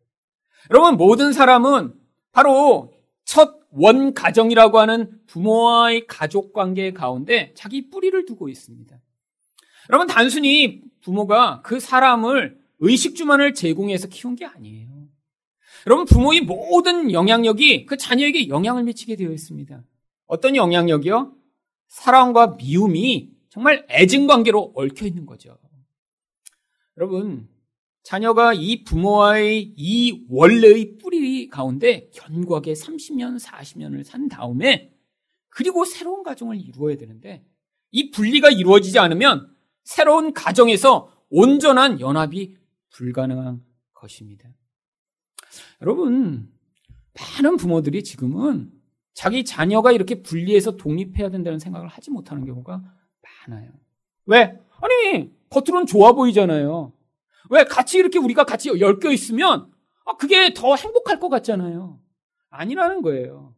여러분, 0.70 0.98
모든 0.98 1.34
사람은 1.34 1.96
바로 2.32 2.94
첫 3.26 3.59
원가정이라고 3.72 4.80
하는 4.80 5.20
부모와의 5.28 6.08
가족 6.08 6.54
관계 6.54 6.92
가운데 6.92 7.54
자기 7.56 7.90
뿌리를 7.90 8.26
두고 8.26 8.50
있습니다. 8.50 9.00
여러분, 9.90 10.08
단순히 10.08 10.82
부모가 11.02 11.62
그 11.64 11.80
사람을 11.80 12.60
의식주만을 12.80 13.54
제공해서 13.54 14.08
키운 14.08 14.36
게 14.36 14.46
아니에요. 14.46 15.08
여러분, 15.88 16.06
부모의 16.06 16.42
모든 16.42 17.12
영향력이 17.12 17.86
그 17.86 17.98
자녀에게 17.98 18.50
영향을 18.50 18.84
미치게 18.84 19.16
되어 19.16 19.32
있습니다. 19.32 19.84
어떤 20.28 20.56
영향력이요? 20.56 21.34
사랑과 21.88 22.56
미움이 22.56 23.32
정말 23.50 23.86
애증 23.90 24.28
관계로 24.28 24.74
얽혀 24.76 25.06
있는 25.06 25.26
거죠. 25.26 25.58
여러분, 26.98 27.48
자녀가 28.04 28.54
이 28.54 28.84
부모와의 28.84 29.74
이 29.76 30.26
원래의 30.30 30.98
뿌리 30.98 31.19
가운데 31.48 32.10
견고하게 32.14 32.74
30년, 32.74 33.40
40년을 33.40 34.04
산 34.04 34.28
다음에 34.28 34.92
그리고 35.50 35.86
새로운 35.86 36.24
가정을 36.24 36.60
이루어야 36.60 36.98
되는데 36.98 37.46
이 37.92 38.12
분리가 38.12 38.50
이루어지지 38.50 39.00
않으면 39.00 39.56
새로운 39.84 40.34
가정에서 40.34 41.12
온전한 41.30 42.00
연합이 42.00 42.58
불가능한 42.92 43.64
것입니다. 43.94 44.50
여러분, 45.82 46.52
많은 47.14 47.58
부모들이 47.58 48.04
지금은 48.04 48.72
자기 49.14 49.44
자녀가 49.44 49.92
이렇게 49.92 50.22
분리해서 50.22 50.78
독립해야 50.78 51.30
된다는 51.30 51.60
생각을 51.60 51.88
하지 51.88 52.12
못하는 52.12 52.46
경우가 52.46 52.82
많아요. 53.48 53.72
왜? 54.26 54.60
아니, 54.82 55.32
겉으로는 55.50 55.88
좋아 55.88 56.14
보이잖아요. 56.14 56.94
왜? 57.50 57.64
같이 57.66 57.98
이렇게 57.98 58.20
우리가 58.20 58.46
같이 58.46 58.70
엮여 58.70 59.12
있으면, 59.12 59.62
아, 59.62 59.79
그게 60.18 60.54
더 60.54 60.76
행복할 60.76 61.20
것 61.20 61.30
같잖아요. 61.30 62.00
아니라는 62.50 63.02
거예요. 63.02 63.56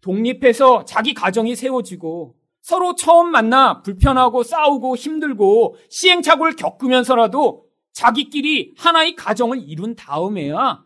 독립해서 0.00 0.84
자기 0.84 1.14
가정이 1.14 1.56
세워지고, 1.56 2.36
서로 2.60 2.94
처음 2.94 3.30
만나 3.30 3.82
불편하고 3.82 4.42
싸우고 4.42 4.96
힘들고 4.96 5.76
시행착오를 5.88 6.56
겪으면서라도 6.56 7.66
자기끼리 7.92 8.74
하나의 8.76 9.16
가정을 9.16 9.62
이룬 9.68 9.94
다음에야 9.96 10.84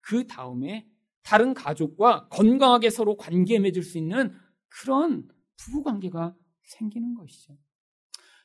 그 0.00 0.26
다음에 0.26 0.88
다른 1.22 1.52
가족과 1.54 2.28
건강하게 2.28 2.90
서로 2.90 3.16
관계 3.16 3.58
맺을 3.58 3.82
수 3.82 3.98
있는 3.98 4.34
그런 4.68 5.28
부부 5.58 5.82
관계가 5.82 6.34
생기는 6.62 7.14
것이죠. 7.14 7.54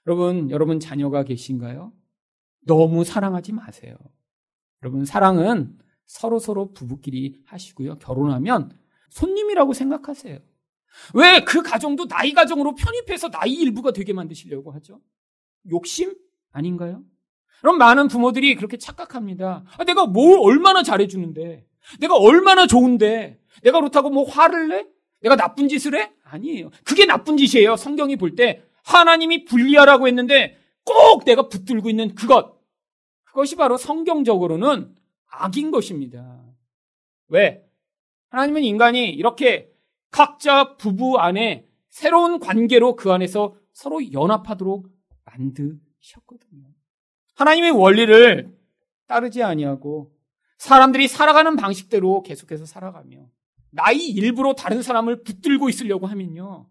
여러분, 0.05 0.51
여러분 0.51 0.79
자녀가 0.79 1.23
계신가요? 1.23 1.93
너무 2.67 3.03
사랑하지 3.03 3.53
마세요. 3.53 3.95
여러분, 4.83 5.05
사랑은 5.05 5.77
서로 6.05 6.39
서로 6.39 6.71
부부끼리 6.73 7.41
하시고요. 7.45 7.95
결혼하면 7.99 8.71
손님이라고 9.09 9.73
생각하세요. 9.73 10.39
왜 11.13 11.43
그 11.45 11.61
가정도 11.61 12.07
나이 12.07 12.33
가정으로 12.33 12.75
편입해서 12.75 13.29
나이 13.29 13.53
일부가 13.53 13.91
되게 13.91 14.13
만드시려고 14.13 14.71
하죠? 14.73 15.01
욕심 15.69 16.15
아닌가요? 16.51 17.03
그럼 17.59 17.77
많은 17.77 18.07
부모들이 18.07 18.55
그렇게 18.55 18.77
착각합니다. 18.77 19.65
아, 19.77 19.83
내가 19.83 20.05
뭘 20.05 20.39
얼마나 20.39 20.83
잘해주는데, 20.83 21.65
내가 21.99 22.15
얼마나 22.15 22.67
좋은데, 22.67 23.39
내가 23.63 23.79
그렇다고 23.79 24.09
뭐 24.09 24.23
화를 24.29 24.69
내? 24.69 24.87
내가 25.21 25.35
나쁜 25.35 25.67
짓을 25.67 25.95
해? 25.99 26.11
아니에요. 26.23 26.69
그게 26.83 27.05
나쁜 27.05 27.37
짓이에요. 27.37 27.75
성경이 27.75 28.15
볼 28.17 28.35
때 28.35 28.63
하나님이 28.83 29.45
분리하라고 29.45 30.07
했는데 30.07 30.57
꼭 30.83 31.25
내가 31.25 31.47
붙들고 31.49 31.89
있는 31.89 32.13
그것. 32.13 32.53
그것이 33.23 33.55
바로 33.55 33.77
성경적으로는 33.77 34.93
악인 35.39 35.71
것입니다. 35.71 36.43
왜? 37.27 37.63
하나님은 38.29 38.63
인간이 38.63 39.09
이렇게 39.09 39.71
각자 40.11 40.75
부부 40.77 41.17
안에 41.17 41.67
새로운 41.89 42.39
관계로 42.39 42.95
그 42.95 43.11
안에서 43.11 43.55
서로 43.71 44.11
연합하도록 44.11 44.87
만드셨거든요. 45.25 46.73
하나님의 47.35 47.71
원리를 47.71 48.57
따르지 49.07 49.43
아니하고 49.43 50.13
사람들이 50.57 51.07
살아가는 51.07 51.55
방식대로 51.55 52.21
계속해서 52.23 52.65
살아가며 52.65 53.29
나이 53.71 54.07
일부러 54.07 54.53
다른 54.53 54.81
사람을 54.81 55.23
붙들고 55.23 55.67
있으려고 55.69 56.07
하면요. 56.07 56.69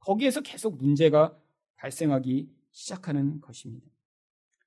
거기에서 0.00 0.40
계속 0.40 0.76
문제가 0.76 1.36
발생하기 1.76 2.50
시작하는 2.72 3.40
것입니다. 3.40 3.86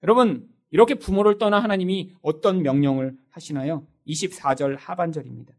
여러분, 0.01 0.49
이렇게 0.73 0.95
부모를 0.95 1.37
떠나 1.37 1.61
하나님이 1.61 2.15
어떤 2.23 2.63
명령을 2.63 3.15
하시나요? 3.29 3.85
24절 4.07 4.75
하반절입니다. 4.79 5.53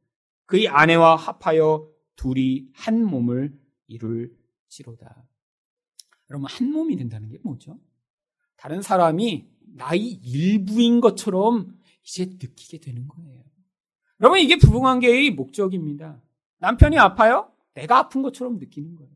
그의 0.45 0.67
아내와 0.67 1.15
합하여 1.15 1.89
둘이 2.17 2.67
한 2.73 3.05
몸을 3.05 3.57
이룰지로다. 3.87 5.25
여러분, 6.31 6.49
한 6.51 6.73
몸이 6.73 6.97
된다는 6.97 7.29
게 7.29 7.39
뭐죠? 7.45 7.79
다른 8.57 8.83
사람이 8.83 9.47
나의 9.77 10.01
일부인 10.01 11.01
것처럼 11.01 11.79
이제 12.03 12.25
느끼게 12.27 12.79
되는 12.81 13.07
거예요. 13.07 13.45
여러분, 14.21 14.41
이게 14.41 14.57
부부관계의 14.57 15.31
목적입니다. 15.31 16.21
남편이 16.59 16.99
아파요? 16.99 17.53
내가 17.75 17.99
아픈 17.99 18.23
것처럼 18.23 18.59
느끼는 18.59 18.97
거예요. 18.97 19.13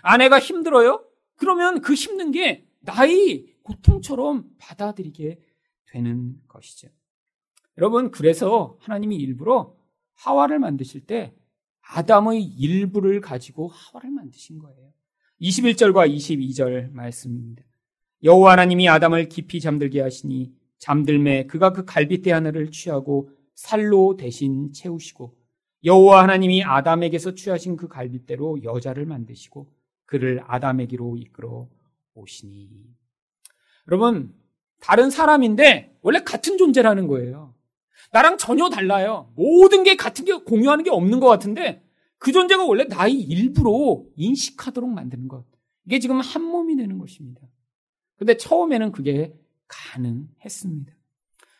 아내가 0.00 0.38
힘들어요? 0.38 1.04
그러면 1.34 1.82
그 1.82 1.92
힘든 1.92 2.30
게 2.30 2.66
나의 2.80 3.54
고통처럼 3.66 4.48
받아들이게 4.58 5.40
되는 5.86 6.40
것이죠. 6.46 6.88
여러분, 7.78 8.10
그래서 8.10 8.76
하나님이 8.80 9.16
일부러 9.16 9.74
하와를 10.14 10.58
만드실 10.58 11.06
때 11.06 11.34
아담의 11.82 12.42
일부를 12.42 13.20
가지고 13.20 13.68
하와를 13.68 14.10
만드신 14.10 14.58
거예요. 14.58 14.92
21절과 15.40 16.10
22절 16.14 16.90
말씀입니다. 16.92 17.64
여호와 18.22 18.52
하나님이 18.52 18.88
아담을 18.88 19.28
깊이 19.28 19.60
잠들게 19.60 20.00
하시니 20.00 20.54
잠들매 20.78 21.46
그가 21.46 21.72
그 21.72 21.84
갈빗대 21.84 22.32
하나를 22.32 22.70
취하고 22.70 23.30
살로 23.54 24.16
대신 24.16 24.72
채우시고 24.72 25.36
여호와 25.84 26.22
하나님이 26.22 26.64
아담에게서 26.64 27.34
취하신 27.34 27.76
그 27.76 27.88
갈빗대로 27.88 28.62
여자를 28.62 29.06
만드시고 29.06 29.70
그를 30.06 30.42
아담에게로 30.46 31.16
이끌어 31.18 31.68
오시니 32.14 32.96
여러분 33.88 34.34
다른 34.80 35.10
사람인데 35.10 35.96
원래 36.02 36.20
같은 36.22 36.58
존재라는 36.58 37.06
거예요. 37.06 37.54
나랑 38.12 38.38
전혀 38.38 38.68
달라요. 38.68 39.32
모든 39.34 39.82
게 39.82 39.96
같은 39.96 40.24
게 40.24 40.32
공유하는 40.32 40.84
게 40.84 40.90
없는 40.90 41.20
것 41.20 41.28
같은데 41.28 41.82
그 42.18 42.32
존재가 42.32 42.64
원래 42.64 42.84
나의 42.84 43.14
일부로 43.14 44.08
인식하도록 44.16 44.88
만드는 44.88 45.28
것. 45.28 45.44
이게 45.86 45.98
지금 45.98 46.20
한 46.20 46.42
몸이 46.42 46.76
되는 46.76 46.98
것입니다. 46.98 47.40
근데 48.16 48.36
처음에는 48.36 48.92
그게 48.92 49.34
가능했습니다. 49.68 50.92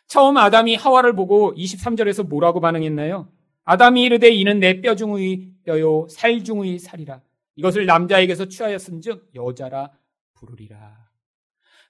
처음 0.07 0.37
아담이 0.37 0.75
하와를 0.75 1.13
보고 1.15 1.53
23절에서 1.55 2.27
뭐라고 2.27 2.59
반응했나요? 2.61 3.29
아담이 3.65 4.01
이르되 4.03 4.29
이는 4.29 4.59
내 4.59 4.81
뼈 4.81 4.95
중의 4.95 5.49
뼈요 5.65 6.07
살 6.09 6.43
중의 6.43 6.79
살이라. 6.79 7.21
이것을 7.57 7.85
남자에게서 7.85 8.45
취하였은즉 8.47 9.31
여자라 9.35 9.91
부르리라. 10.33 11.06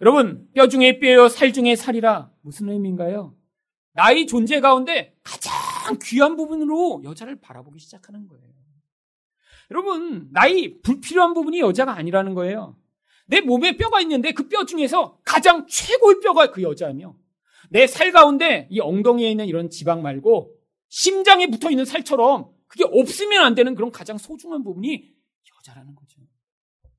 여러분 0.02 0.48
뼈 0.54 0.68
중의 0.68 1.00
뼈요 1.00 1.28
살 1.28 1.54
중의 1.54 1.76
살이라 1.76 2.32
무슨 2.42 2.70
의미인가요? 2.70 3.36
나의 3.94 4.28
존재 4.28 4.60
가운데 4.60 5.16
가장 5.24 5.54
귀한 6.04 6.36
부분으로 6.36 7.02
여자를 7.04 7.40
바라보기 7.42 7.80
시작하는 7.80 8.28
거예요. 8.28 8.46
여러분 9.72 10.30
나의 10.32 10.82
불필요한 10.84 11.34
부분이 11.34 11.60
여자가 11.60 11.94
아니라는 11.96 12.36
거예요. 12.36 12.78
내 13.26 13.42
몸에 13.42 13.76
뼈가 13.76 14.00
있는데 14.02 14.32
그 14.34 14.48
뼈 14.48 14.66
중에서 14.66 15.20
가장 15.26 15.66
최고의 15.68 16.20
뼈가 16.22 16.52
그 16.52 16.62
여자며 16.62 17.16
내 17.70 17.86
살 17.88 18.12
가운데 18.12 18.68
이 18.70 18.80
엉덩이에 18.80 19.30
있는 19.32 19.46
이런 19.48 19.70
지방 19.70 20.02
말고 20.02 20.54
심장에 20.90 21.48
붙어 21.48 21.70
있는 21.70 21.84
살처럼 21.84 22.50
그게 22.68 22.86
없으면 22.86 23.44
안 23.44 23.56
되는 23.56 23.76
그런 23.76 23.92
가장 23.92 24.18
소중한 24.18 24.64
부분이 24.64 25.12
여자라는 25.60 25.96
거죠. 25.96 26.22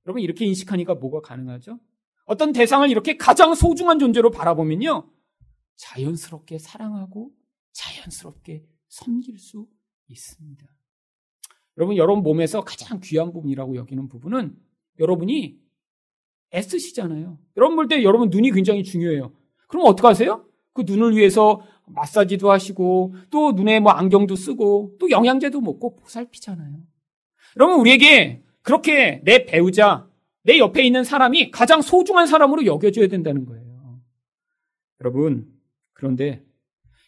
여러분 0.05 0.21
이렇게 0.23 0.45
인식하니까 0.45 0.95
뭐가 0.97 1.21
가능하죠? 1.21 1.79
어떤 2.29 2.53
대상을 2.53 2.89
이렇게 2.91 3.17
가장 3.17 3.55
소중한 3.55 3.99
존재로 3.99 4.31
바라보면요. 4.31 5.11
자연스럽게 5.77 6.59
사랑하고 6.59 7.33
자연스럽게 7.73 8.65
섬길 8.89 9.39
수 9.39 9.67
있습니다. 10.09 10.67
여러분, 11.79 11.97
여러분 11.97 12.23
몸에서 12.23 12.63
가장 12.63 13.01
귀한 13.03 13.33
부분이라고 13.33 13.77
여기는 13.77 14.09
부분은 14.09 14.57
여러분이 14.99 15.59
애쓰시잖아요. 16.53 17.39
여러분 17.57 17.77
볼 17.77 17.89
때 17.89 18.03
여러분 18.03 18.31
눈이 18.31 18.51
굉장히 18.53 18.83
중요해요. 18.85 19.33
그럼 19.69 19.87
어떡하세요? 19.87 20.45
그 20.75 20.83
눈을 20.87 21.17
위해서 21.17 21.63
마사지도 21.87 22.51
하시고 22.51 23.15
또 23.31 23.53
눈에 23.53 23.81
뭐 23.81 23.93
안경도 23.93 24.37
쓰고 24.37 24.97
또 24.99 25.11
영양제도 25.11 25.61
먹고 25.61 25.97
보살피잖아요. 25.97 26.79
여러분 27.57 27.81
우리에게 27.81 28.43
그렇게 28.63 29.23
내 29.25 29.45
배우자, 29.47 30.08
내 30.49 30.57
옆에 30.57 30.83
있는 30.83 31.05
사람이 31.05 31.51
가장 31.51 31.83
소중한 31.83 32.27
사람으로 32.27 32.65
여겨줘야 32.65 33.09
된다는 33.09 33.45
거예요. 33.45 34.01
여러분 35.03 35.53
그런데 35.93 36.43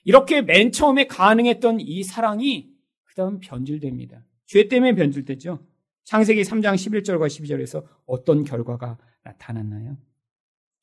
이렇게 0.05 0.43
맨 0.43 0.73
처음에 0.73 1.07
가능했던 1.07 1.81
이 1.81 2.03
사랑이 2.03 2.69
그 3.03 3.15
다음 3.15 3.41
변질됩니다. 3.41 4.23
죄 4.45 4.69
때문에 4.69 4.95
변질됐죠. 4.95 5.59
창세기 6.05 6.43
3장 6.43 6.75
11절과 6.75 7.29
12절에서 7.29 7.83
어떤 8.05 8.45
결과가 8.45 8.99
나타났나요? 9.23 9.97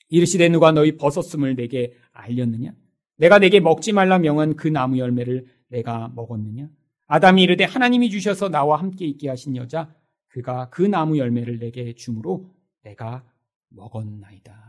이르시되 0.10 0.50
누가 0.50 0.72
너희 0.72 0.98
벗었음을 0.98 1.56
내게 1.56 1.94
알렸느냐? 2.12 2.74
내가 3.18 3.38
내게 3.38 3.60
먹지 3.60 3.94
말라 3.94 4.18
명한 4.18 4.56
그 4.56 4.68
나무 4.68 4.98
열매를 4.98 5.46
내가 5.68 6.12
먹었느냐? 6.16 6.70
아담이 7.06 7.44
이르되 7.44 7.66
하나님이 7.66 8.10
주셔서 8.10 8.50
나와 8.50 8.80
함께 8.80 9.06
있게 9.06 9.30
하신 9.30 9.58
여자 9.58 9.94
그가 10.30 10.70
그 10.70 10.82
나무 10.82 11.18
열매를 11.18 11.60
내게 11.60 11.94
주므로 11.96 12.54
내가 12.84 13.24
먹었나이다. 13.70 14.68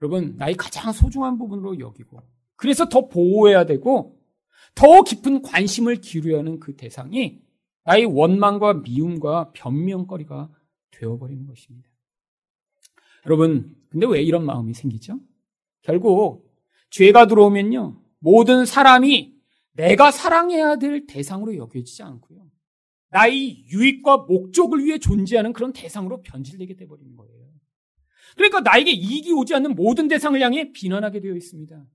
여러분 0.00 0.36
나의 0.36 0.56
가장 0.56 0.92
소중한 0.92 1.38
부분으로 1.38 1.78
여기고 1.78 2.22
그래서 2.56 2.88
더 2.88 3.08
보호해야 3.08 3.66
되고 3.66 4.18
더 4.74 5.02
깊은 5.02 5.42
관심을 5.42 5.96
기울여야 5.96 6.40
하는 6.40 6.60
그 6.60 6.76
대상이 6.76 7.42
나의 7.84 8.04
원망과 8.04 8.74
미움과 8.74 9.52
변명거리가 9.52 10.50
되어버리는 10.92 11.46
것입니다. 11.46 11.88
여러분, 13.26 13.76
근데 13.88 14.06
왜 14.06 14.22
이런 14.22 14.44
마음이 14.44 14.74
생기죠? 14.74 15.18
결국 15.82 16.50
죄가 16.90 17.26
들어오면요. 17.26 18.00
모든 18.18 18.64
사람이 18.64 19.34
내가 19.72 20.10
사랑해야 20.10 20.76
될 20.76 21.06
대상으로 21.06 21.56
여겨지지 21.56 22.02
않고요. 22.02 22.51
나의 23.12 23.66
유익과 23.68 24.24
목적을 24.28 24.84
위해 24.84 24.98
존재하는 24.98 25.52
그런 25.52 25.72
대상으로 25.72 26.22
변질되게 26.22 26.76
돼버리는 26.76 27.14
거예요. 27.14 27.42
그러니까 28.36 28.60
나에게 28.60 28.90
이익이 28.90 29.32
오지 29.32 29.54
않는 29.54 29.74
모든 29.74 30.08
대상을 30.08 30.40
향해 30.40 30.72
비난하게 30.72 31.20
되어 31.20 31.36
있습니다. 31.36 31.86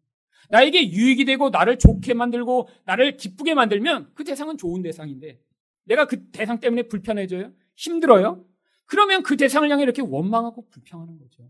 나에게 0.49 0.91
유익이 0.91 1.25
되고 1.25 1.49
나를 1.49 1.79
좋게 1.79 2.13
만들고 2.13 2.69
나를 2.85 3.17
기쁘게 3.17 3.55
만들면 3.55 4.11
그 4.13 4.23
대상은 4.23 4.57
좋은 4.57 4.83
대상인데 4.83 5.41
내가 5.85 6.05
그 6.05 6.29
대상 6.29 6.59
때문에 6.59 6.83
불편해져요? 6.83 7.51
힘들어요? 7.75 8.45
그러면 8.85 9.23
그 9.23 9.37
대상을 9.37 9.69
향해 9.69 9.83
이렇게 9.83 10.03
원망하고 10.03 10.69
불평하는 10.69 11.17
거죠. 11.17 11.49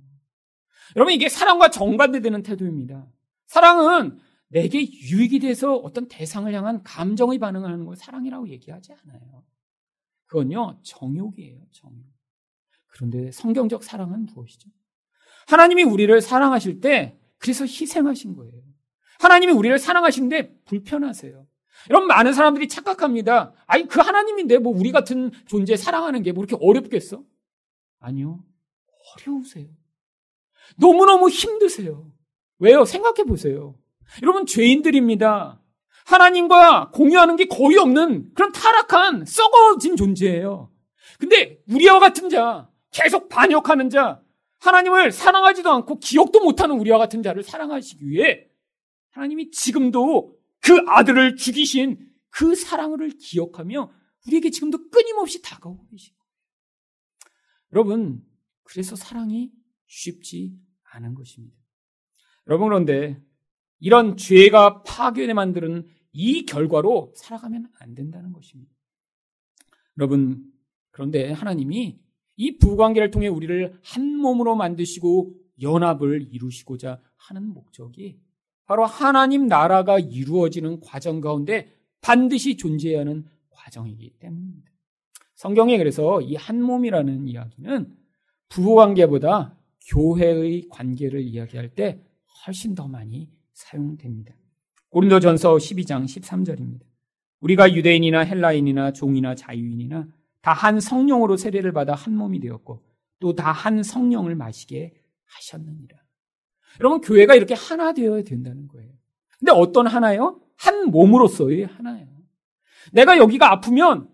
여러분 0.96 1.14
이게 1.14 1.28
사랑과 1.28 1.70
정반대되는 1.70 2.42
태도입니다. 2.44 3.06
사랑은 3.48 4.18
내게 4.48 4.80
유익이 4.80 5.40
돼서 5.40 5.76
어떤 5.76 6.08
대상을 6.08 6.52
향한 6.54 6.82
감정의 6.84 7.38
반응을 7.38 7.70
하는 7.70 7.86
걸 7.86 7.98
사랑이라고 7.98 8.48
얘기하지 8.48 8.94
않아요. 8.94 9.44
그건요, 10.28 10.80
정욕이에요, 10.84 11.60
정욕. 11.72 12.04
그런데 12.88 13.32
성경적 13.32 13.84
사랑은 13.84 14.26
무엇이죠? 14.26 14.70
하나님이 15.48 15.84
우리를 15.84 16.20
사랑하실 16.22 16.82
때 16.82 17.18
그래서 17.38 17.64
희생하신 17.66 18.36
거예요. 18.36 18.54
하나님이 19.20 19.54
우리를 19.54 19.78
사랑하시는데 19.80 20.64
불편하세요. 20.66 21.48
여러분 21.90 22.08
많은 22.08 22.34
사람들이 22.34 22.68
착각합니다. 22.68 23.54
아니 23.68 23.88
그 23.88 24.00
하나님인데 24.02 24.58
뭐 24.58 24.76
우리 24.76 24.92
같은 24.92 25.32
존재 25.48 25.76
사랑하는 25.78 26.24
게 26.24 26.32
뭐 26.32 26.44
이렇게 26.44 26.58
어렵겠어? 26.64 27.24
아니요. 28.00 28.44
어려우세요. 29.16 29.68
너무너무 30.78 31.30
힘드세요. 31.30 32.12
왜요? 32.60 32.84
생각해 32.84 33.24
보세요. 33.24 33.76
여러분 34.24 34.46
죄인들입니다. 34.46 35.62
하나님과 36.08 36.92
공유하는 36.92 37.36
게 37.36 37.46
거의 37.46 37.78
없는 37.78 38.34
그런 38.34 38.52
타락한 38.54 39.26
썩어진 39.26 39.98
존재예요. 39.98 40.72
근데 41.20 41.62
우리와 41.68 42.00
같은 42.00 42.30
자, 42.30 42.70
계속 42.92 43.28
반역하는 43.28 43.90
자, 43.90 44.22
하나님을 44.60 45.12
사랑하지도 45.12 45.70
않고 45.70 46.00
기억도 46.00 46.40
못하는 46.40 46.80
우리와 46.80 46.98
같은 46.98 47.22
자를 47.22 47.44
사랑하시기 47.44 48.08
위해 48.08 48.48
하나님이 49.12 49.52
지금도 49.52 50.34
그 50.62 50.82
아들을 50.88 51.36
죽이신 51.36 52.00
그 52.30 52.56
사랑을 52.56 53.10
기억하며 53.10 53.92
우리에게 54.28 54.50
지금도 54.50 54.90
끊임없이 54.90 55.42
다가오고 55.42 55.88
거예요. 55.88 56.18
여러분, 57.74 58.24
그래서 58.64 58.96
사랑이 58.96 59.52
쉽지 59.88 60.54
않은 60.94 61.16
것입니다. 61.16 61.58
여러분, 62.48 62.70
그런데 62.70 63.22
이런 63.80 64.16
죄가 64.16 64.84
파괴에 64.84 65.34
만드는 65.34 65.97
이 66.20 66.46
결과로 66.48 67.14
살아가면 67.16 67.68
안 67.80 67.94
된다는 67.94 68.34
것입니다. 68.34 68.74
여러분, 70.00 70.52
그런데 70.90 71.32
하나님이 71.32 72.00
이 72.38 72.58
부관계를 72.58 73.12
통해 73.12 73.28
우리를 73.28 73.80
한 73.84 74.16
몸으로 74.18 74.56
만드시고 74.56 75.36
연합을 75.62 76.30
이루시고자 76.32 77.00
하는 77.18 77.54
목적이 77.54 78.20
바로 78.66 78.86
하나님 78.86 79.46
나라가 79.46 80.00
이루어지는 80.00 80.80
과정 80.80 81.22
가운데 81.22 81.72
반드시 82.02 82.58
존재해야 82.58 83.02
하는 83.02 83.26
과정이기 83.52 84.18
때문입니다. 84.20 84.72
성경에 85.36 85.78
그래서 85.78 86.20
이 86.22 86.36
한 86.36 86.64
몸이라는 86.64 87.28
이야기는 87.28 87.96
부부 88.50 88.74
관계보다 88.74 89.56
교회의 89.94 90.68
관계를 90.70 91.22
이야기할 91.22 91.76
때 91.76 92.04
훨씬 92.46 92.74
더 92.74 92.88
많이 92.88 93.30
사용됩니다. 93.54 94.34
고린도전서 94.90 95.56
12장 95.56 96.06
13절입니다. 96.06 96.82
우리가 97.42 97.74
유대인이나 97.74 98.20
헬라인이나 98.22 98.94
종이나 98.94 99.36
자유인이나 99.36 100.08
다 100.42 100.54
한 100.54 100.80
성령으로 100.80 101.36
세례를 101.38 101.74
받아 101.74 101.94
한 101.94 102.16
몸이 102.16 102.40
되었고 102.40 102.82
또 103.20 103.34
다 103.36 103.52
한 103.52 103.84
성령을 103.84 104.36
마시게 104.36 104.94
하셨느니라. 105.26 105.98
여러분, 106.80 107.02
교회가 107.02 107.36
이렇게 107.36 107.54
하나 107.54 107.92
되어야 107.94 108.24
된다는 108.24 108.68
거예요. 108.68 108.92
근데 109.40 109.52
어떤 109.52 109.88
하나요? 109.88 110.40
한 110.56 110.90
몸으로서의 110.90 111.66
하나예요. 111.66 112.08
내가 112.94 113.18
여기가 113.18 113.52
아프면 113.52 114.10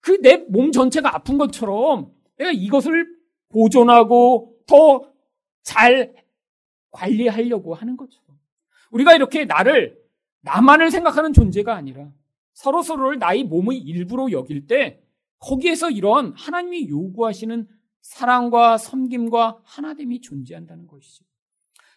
그 0.00 0.20
내 0.22 0.46
몸 0.48 0.70
전체가 0.72 1.14
아픈 1.14 1.36
것처럼 1.36 2.12
내가 2.38 2.52
이것을 2.52 3.06
보존하고 3.48 4.56
더 4.66 5.12
잘 5.62 6.14
관리하려고 6.92 7.74
하는 7.74 7.96
것처럼. 7.96 8.25
우리가 8.90 9.14
이렇게 9.14 9.44
나를, 9.44 9.98
나만을 10.42 10.90
생각하는 10.90 11.32
존재가 11.32 11.74
아니라 11.74 12.10
서로 12.52 12.82
서로를 12.82 13.18
나의 13.18 13.44
몸의 13.44 13.78
일부로 13.78 14.30
여길 14.30 14.66
때 14.66 15.02
거기에서 15.38 15.90
이런 15.90 16.32
하나님이 16.34 16.88
요구하시는 16.88 17.68
사랑과 18.00 18.78
섬김과 18.78 19.60
하나됨이 19.64 20.20
존재한다는 20.20 20.86
것이죠. 20.86 21.24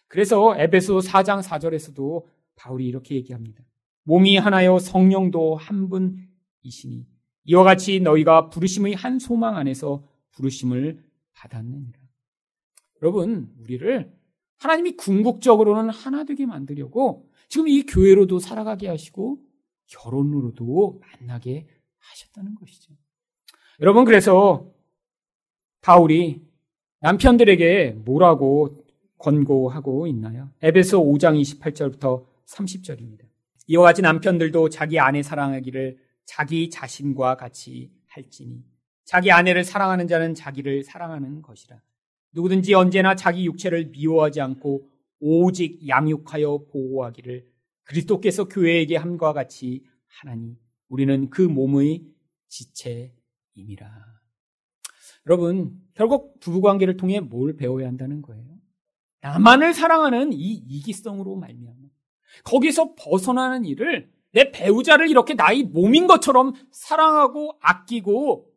그래서 0.08 0.54
에베소 0.58 0.98
4장 0.98 1.42
4절에서도 1.42 2.24
바울이 2.56 2.86
이렇게 2.86 3.14
얘기합니다. 3.14 3.62
몸이 4.02 4.36
하나요 4.36 4.78
성령도 4.78 5.54
한 5.54 5.88
분이시니 5.88 7.06
이와 7.44 7.62
같이 7.62 8.00
너희가 8.00 8.50
부르심의 8.50 8.94
한 8.94 9.18
소망 9.18 9.56
안에서 9.56 10.04
부르심을 10.32 11.02
받았느니라. 11.32 11.98
여러분, 13.02 13.54
우리를 13.60 14.12
하나님이 14.60 14.92
궁극적으로는 14.92 15.90
하나 15.90 16.24
되게 16.24 16.46
만들려고 16.46 17.28
지금 17.48 17.66
이 17.66 17.84
교회로도 17.84 18.38
살아가게 18.38 18.88
하시고 18.88 19.38
결혼으로도 19.86 21.00
만나게 21.00 21.66
하셨다는 21.98 22.54
것이죠. 22.54 22.94
여러분, 23.80 24.04
그래서 24.04 24.70
바울이 25.80 26.42
남편들에게 27.00 27.96
뭐라고 28.04 28.84
권고하고 29.18 30.06
있나요? 30.06 30.50
에베소 30.62 31.02
5장 31.04 31.40
28절부터 31.40 32.26
30절입니다. 32.46 33.24
이와 33.66 33.84
같이 33.84 34.02
남편들도 34.02 34.68
자기 34.68 34.98
아내 34.98 35.22
사랑하기를 35.22 35.98
자기 36.26 36.68
자신과 36.68 37.36
같이 37.36 37.90
할지니 38.08 38.62
자기 39.04 39.32
아내를 39.32 39.64
사랑하는 39.64 40.06
자는 40.06 40.34
자기를 40.34 40.84
사랑하는 40.84 41.40
것이라. 41.42 41.80
누구든지 42.32 42.74
언제나 42.74 43.14
자기 43.14 43.44
육체를 43.46 43.86
미워하지 43.86 44.40
않고 44.40 44.88
오직 45.20 45.86
양육하여 45.86 46.66
보호하기를 46.70 47.46
그리스도께서 47.84 48.48
교회에게 48.48 48.96
함과 48.96 49.32
같이 49.32 49.84
하나니 50.06 50.56
우리는 50.88 51.30
그 51.30 51.42
몸의 51.42 52.04
지체임이라. 52.48 54.20
여러분, 55.26 55.78
결국 55.94 56.40
부부관계를 56.40 56.96
통해 56.96 57.20
뭘 57.20 57.56
배워야 57.56 57.86
한다는 57.86 58.22
거예요? 58.22 58.44
나만을 59.20 59.74
사랑하는 59.74 60.32
이 60.32 60.36
이기성으로 60.36 61.36
말미암아 61.36 61.88
거기서 62.44 62.94
벗어나는 62.94 63.64
일을 63.64 64.10
내 64.32 64.50
배우자를 64.50 65.08
이렇게 65.08 65.34
나의 65.34 65.64
몸인 65.64 66.06
것처럼 66.06 66.52
사랑하고 66.70 67.58
아끼고 67.60 68.50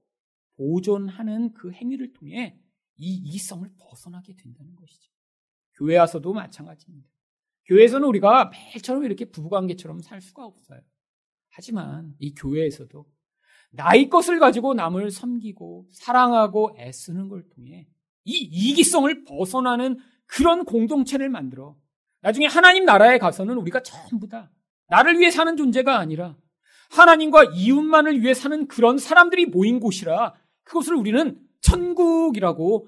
보존하는 0.55 1.53
그 1.53 1.71
행위를 1.71 2.13
통해 2.13 2.57
이 3.03 3.15
이기성을 3.15 3.69
벗어나게 3.77 4.33
된다는 4.35 4.75
것이죠. 4.75 5.11
교회 5.75 5.97
와서도 5.97 6.31
마찬가지입니다. 6.33 7.09
교회에서는 7.65 8.07
우리가 8.07 8.45
매일처럼 8.45 9.03
이렇게 9.03 9.25
부부관계처럼 9.25 10.01
살 10.01 10.21
수가 10.21 10.45
없어요. 10.45 10.79
하지만 11.49 12.15
이 12.19 12.33
교회에서도 12.33 13.05
나의 13.71 14.09
것을 14.09 14.39
가지고 14.39 14.73
남을 14.73 15.11
섬기고 15.11 15.89
사랑하고 15.91 16.75
애쓰는 16.79 17.27
걸 17.27 17.49
통해 17.49 17.87
이 18.23 18.37
이기성을 18.37 19.25
벗어나는 19.25 19.97
그런 20.25 20.63
공동체를 20.63 21.29
만들어 21.29 21.75
나중에 22.21 22.45
하나님 22.45 22.85
나라에 22.85 23.17
가서는 23.17 23.57
우리가 23.57 23.83
전부 23.83 24.27
다 24.27 24.51
나를 24.87 25.19
위해 25.19 25.29
사는 25.29 25.57
존재가 25.57 25.99
아니라 25.99 26.37
하나님과 26.91 27.45
이웃만을 27.55 28.21
위해 28.21 28.33
사는 28.33 28.67
그런 28.67 28.97
사람들이 28.97 29.47
모인 29.47 29.79
곳이라 29.79 30.35
그것을 30.63 30.95
우리는 30.95 31.39
천국이라고 31.61 32.87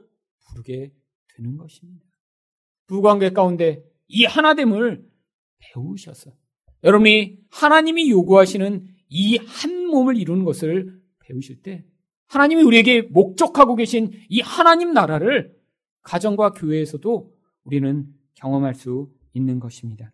부르게 0.49 0.93
되는 1.35 1.57
것입니다. 1.57 2.05
부관계 2.87 3.31
가운데 3.31 3.83
이 4.07 4.25
하나됨을 4.25 5.05
배우셔서 5.59 6.31
여러분이 6.83 7.39
하나님이 7.49 8.09
요구하시는 8.11 8.87
이 9.09 9.37
한 9.37 9.85
몸을 9.87 10.17
이루는 10.17 10.45
것을 10.45 10.99
배우실 11.19 11.61
때 11.61 11.83
하나님이 12.27 12.63
우리에게 12.63 13.03
목적하고 13.03 13.75
계신 13.75 14.11
이 14.29 14.41
하나님 14.41 14.93
나라를 14.93 15.55
가정과 16.01 16.51
교회에서도 16.51 17.33
우리는 17.63 18.07
경험할 18.35 18.75
수 18.75 19.11
있는 19.33 19.59
것입니다. 19.59 20.11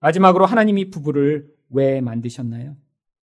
마지막으로 0.00 0.46
하나님이 0.46 0.90
부부를 0.90 1.52
왜 1.70 2.00
만드셨나요? 2.00 2.76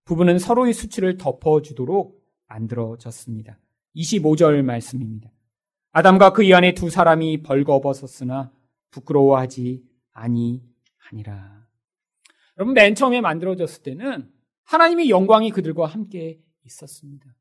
부부는 0.05 0.39
서로의 0.39 0.72
수치를 0.72 1.16
덮어주도록 1.16 2.22
만들어졌습니다. 2.49 3.59
25절 3.97 4.62
말씀입니다. 4.62 5.30
아담과 5.97 6.34
그 6.34 6.44
이 6.44 6.53
안에 6.53 6.74
두 6.74 6.90
사람이 6.90 7.42
벌거벗었으나 7.42 8.53
부끄러워하지 8.90 9.82
아니하니라. 10.12 11.66
여러분 12.59 12.74
맨 12.74 12.94
처음에 12.94 13.22
만들어졌을 13.22 13.82
때는 13.82 14.30
하나님의 14.64 15.09
영광이 15.09 15.53
그들과 15.53 15.86
함께 15.86 16.38
있었습니다. 16.66 17.34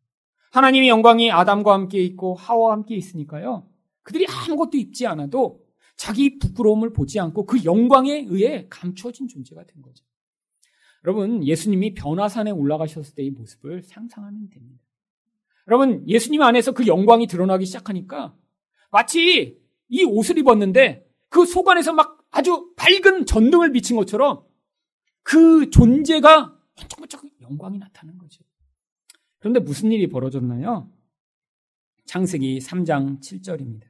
하나님의 0.51 0.87
영광이 0.87 1.33
아담과 1.33 1.73
함께 1.73 1.99
있고 1.99 2.33
하와와 2.35 2.71
함께 2.71 2.95
있으니까요. 2.95 3.69
그들이 4.03 4.25
아무것도 4.25 4.77
입지 4.77 5.05
않아도 5.05 5.61
자기 5.97 6.39
부끄러움을 6.39 6.93
보지 6.93 7.19
않고 7.19 7.45
그 7.45 7.65
영광에 7.65 8.25
의해 8.29 8.67
감추어진 8.69 9.27
존재가 9.27 9.65
된 9.65 9.81
거죠. 9.81 10.05
여러분, 11.03 11.45
예수님이 11.45 11.93
변화산에 11.93 12.51
올라가셨을 12.51 13.15
때의 13.15 13.31
모습을 13.31 13.83
상상하면 13.83 14.49
됩니다. 14.49 14.81
여러분, 15.67 16.07
예수님 16.07 16.41
안에서 16.41 16.71
그 16.71 16.87
영광이 16.87 17.27
드러나기 17.27 17.65
시작하니까 17.65 18.33
마치 18.95 19.59
이 19.89 20.03
옷을 20.05 20.37
입었는데 20.37 21.05
그 21.29 21.45
속 21.45 21.67
안에서 21.67 21.91
막 21.91 22.25
아주 22.31 22.73
밝은 22.77 23.25
전등을 23.25 23.73
비친 23.73 23.97
것처럼 23.97 24.45
그 25.21 25.69
존재가 25.69 26.57
번쩍번쩍 26.75 27.23
영광이 27.41 27.77
나타나는 27.77 28.17
거죠. 28.17 28.41
그런데 29.39 29.59
무슨 29.59 29.91
일이 29.91 30.07
벌어졌나요? 30.07 30.89
창세기 32.05 32.59
3장 32.59 33.19
7절입니다. 33.21 33.83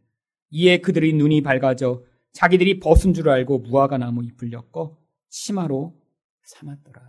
이에 0.50 0.80
그들의 0.80 1.14
눈이 1.14 1.44
밝아져 1.44 2.04
자기들이 2.32 2.80
벗은 2.80 3.14
줄 3.14 3.30
알고 3.30 3.60
무화과 3.60 4.00
나무 4.00 4.24
잎을 4.24 4.52
엮어 4.52 4.98
치마로 5.30 6.02
삼았더라. 6.44 7.02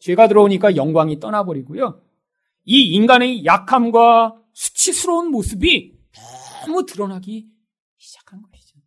죄가 0.00 0.28
들어오니까 0.28 0.76
영광이 0.76 1.20
떠나버리고요. 1.20 2.02
이 2.64 2.94
인간의 2.94 3.44
약함과 3.44 4.40
수치스러운 4.54 5.30
모습이 5.30 5.98
너무 6.66 6.84
드러나기 6.86 7.48
시작한 7.98 8.42
것이죠. 8.42 8.78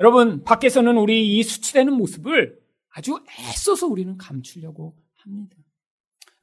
여러분, 0.00 0.42
밖에서는 0.44 0.96
우리 0.96 1.36
이 1.38 1.42
수치되는 1.42 1.92
모습을 1.92 2.58
아주 2.90 3.18
애써서 3.38 3.86
우리는 3.86 4.16
감추려고 4.16 4.96
합니다. 5.16 5.56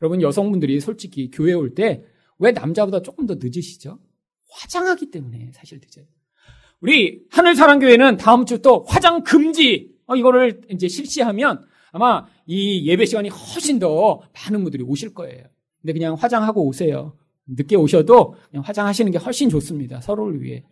여러분, 0.01 0.22
여성분들이 0.22 0.80
솔직히 0.80 1.30
교회 1.32 1.53
올 1.53 1.74
때 1.74 2.03
왜 2.41 2.51
남자보다 2.53 3.01
조금 3.01 3.26
더 3.28 3.36
늦으시죠? 3.38 3.99
화장하기 4.49 5.12
때문에 5.12 5.51
사실 5.53 5.80
늦어요. 5.84 6.05
우리 6.80 7.26
하늘사랑교회는 7.32 8.16
다음 8.16 8.45
주또 8.45 8.86
화장 8.88 9.24
금지 9.24 9.93
어, 10.05 10.16
이거를 10.16 10.62
이제 10.72 10.88
실시하면 10.88 11.66
아마 11.91 12.26
이 12.45 12.88
예배 12.88 13.05
시간이 13.05 13.28
훨씬 13.28 13.78
더 13.78 14.22
많은 14.34 14.64
분들이 14.64 14.84
오실 14.84 15.14
거예요. 15.14 15.43
근데 15.82 15.91
그냥 15.93 16.16
화장하고 16.16 16.66
오세요. 16.66 17.18
늦게 17.55 17.75
오셔도 17.75 18.35
그냥 18.49 18.63
화장하시는 18.63 19.11
게 19.11 19.17
훨씬 19.17 19.49
좋습니다. 19.49 20.01
서로를 20.01 20.41
위해. 20.41 20.63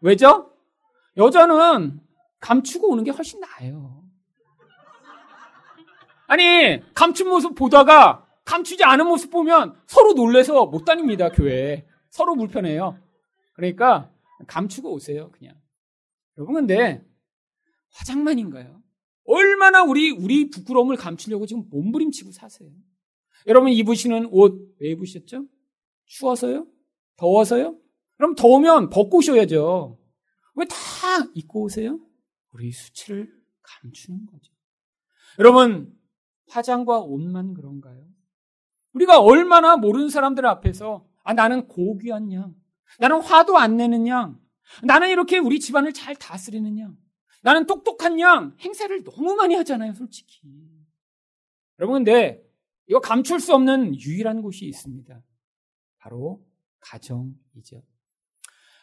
왜죠? 0.00 0.52
여자는 1.16 2.00
감추고 2.40 2.90
오는 2.90 3.04
게 3.04 3.10
훨씬 3.10 3.40
나아요. 3.40 4.04
아니, 6.26 6.82
감춘 6.94 7.28
모습 7.28 7.54
보다가 7.54 8.26
감추지 8.44 8.84
않은 8.84 9.06
모습 9.06 9.30
보면 9.30 9.74
서로 9.86 10.12
놀래서 10.12 10.66
못 10.66 10.84
다닙니다, 10.84 11.30
교회. 11.30 11.86
서로 12.10 12.36
불편해요. 12.36 12.98
그러니까 13.54 14.10
감추고 14.46 14.92
오세요, 14.92 15.30
그냥. 15.32 15.54
여러분, 16.36 16.54
근데 16.54 17.04
화장만인가요? 17.90 18.80
얼마나 19.24 19.82
우리, 19.82 20.10
우리 20.10 20.50
부끄러움을 20.50 20.96
감추려고 20.96 21.46
지금 21.46 21.64
몸부림치고 21.70 22.32
사세요? 22.32 22.70
여러분 23.46 23.70
입으시는 23.70 24.28
옷 24.30 24.76
왜 24.80 24.90
입으셨죠? 24.90 25.44
추워서요? 26.08 26.66
더워서요? 27.16 27.78
그럼 28.16 28.34
더우면 28.34 28.90
벗고 28.90 29.18
오셔야죠. 29.18 29.98
왜 30.56 30.64
다 30.66 30.76
입고 31.34 31.62
오세요? 31.64 32.00
우리 32.52 32.72
수치를 32.72 33.30
감추는 33.62 34.26
거죠. 34.26 34.52
여러분, 35.38 35.94
화장과 36.48 37.00
옷만 37.00 37.54
그런가요? 37.54 38.06
우리가 38.94 39.20
얼마나 39.20 39.76
모르는 39.76 40.08
사람들 40.08 40.44
앞에서 40.46 41.06
아, 41.22 41.34
나는 41.34 41.68
고귀한 41.68 42.32
양, 42.32 42.54
나는 42.98 43.20
화도 43.20 43.56
안 43.58 43.76
내는 43.76 44.06
양. 44.08 44.40
나는 44.82 45.10
이렇게 45.10 45.38
우리 45.38 45.60
집안을 45.60 45.92
잘 45.92 46.16
다스리는 46.16 46.78
양. 46.78 46.96
나는 47.42 47.66
똑똑한 47.66 48.18
양. 48.18 48.56
행세를 48.60 49.04
너무 49.04 49.34
많이 49.36 49.54
하잖아요, 49.56 49.94
솔직히. 49.94 50.40
여러분, 51.78 52.02
근데 52.04 52.42
이거 52.88 52.98
감출 53.00 53.38
수 53.40 53.54
없는 53.54 53.94
유일한 54.00 54.42
곳이 54.42 54.64
있습니다. 54.66 55.22
바로 55.98 56.44
가정이죠. 56.80 57.82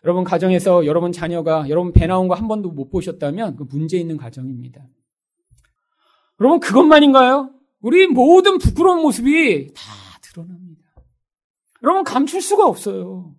여러분, 0.03 0.23
가정에서 0.23 0.85
여러분 0.85 1.11
자녀가 1.11 1.67
여러분 1.69 1.91
배 1.91 2.05
나온 2.07 2.27
거 2.27 2.35
한 2.35 2.47
번도 2.47 2.71
못 2.71 2.89
보셨다면 2.89 3.55
그 3.55 3.63
문제 3.63 3.97
있는 3.97 4.17
가정입니다. 4.17 4.87
여러분, 6.39 6.59
그것만인가요? 6.59 7.51
우리 7.79 8.07
모든 8.07 8.57
부끄러운 8.57 9.01
모습이 9.01 9.73
다 9.73 9.83
드러납니다. 10.21 10.83
여러분, 11.83 12.03
감출 12.03 12.41
수가 12.41 12.65
없어요. 12.67 13.35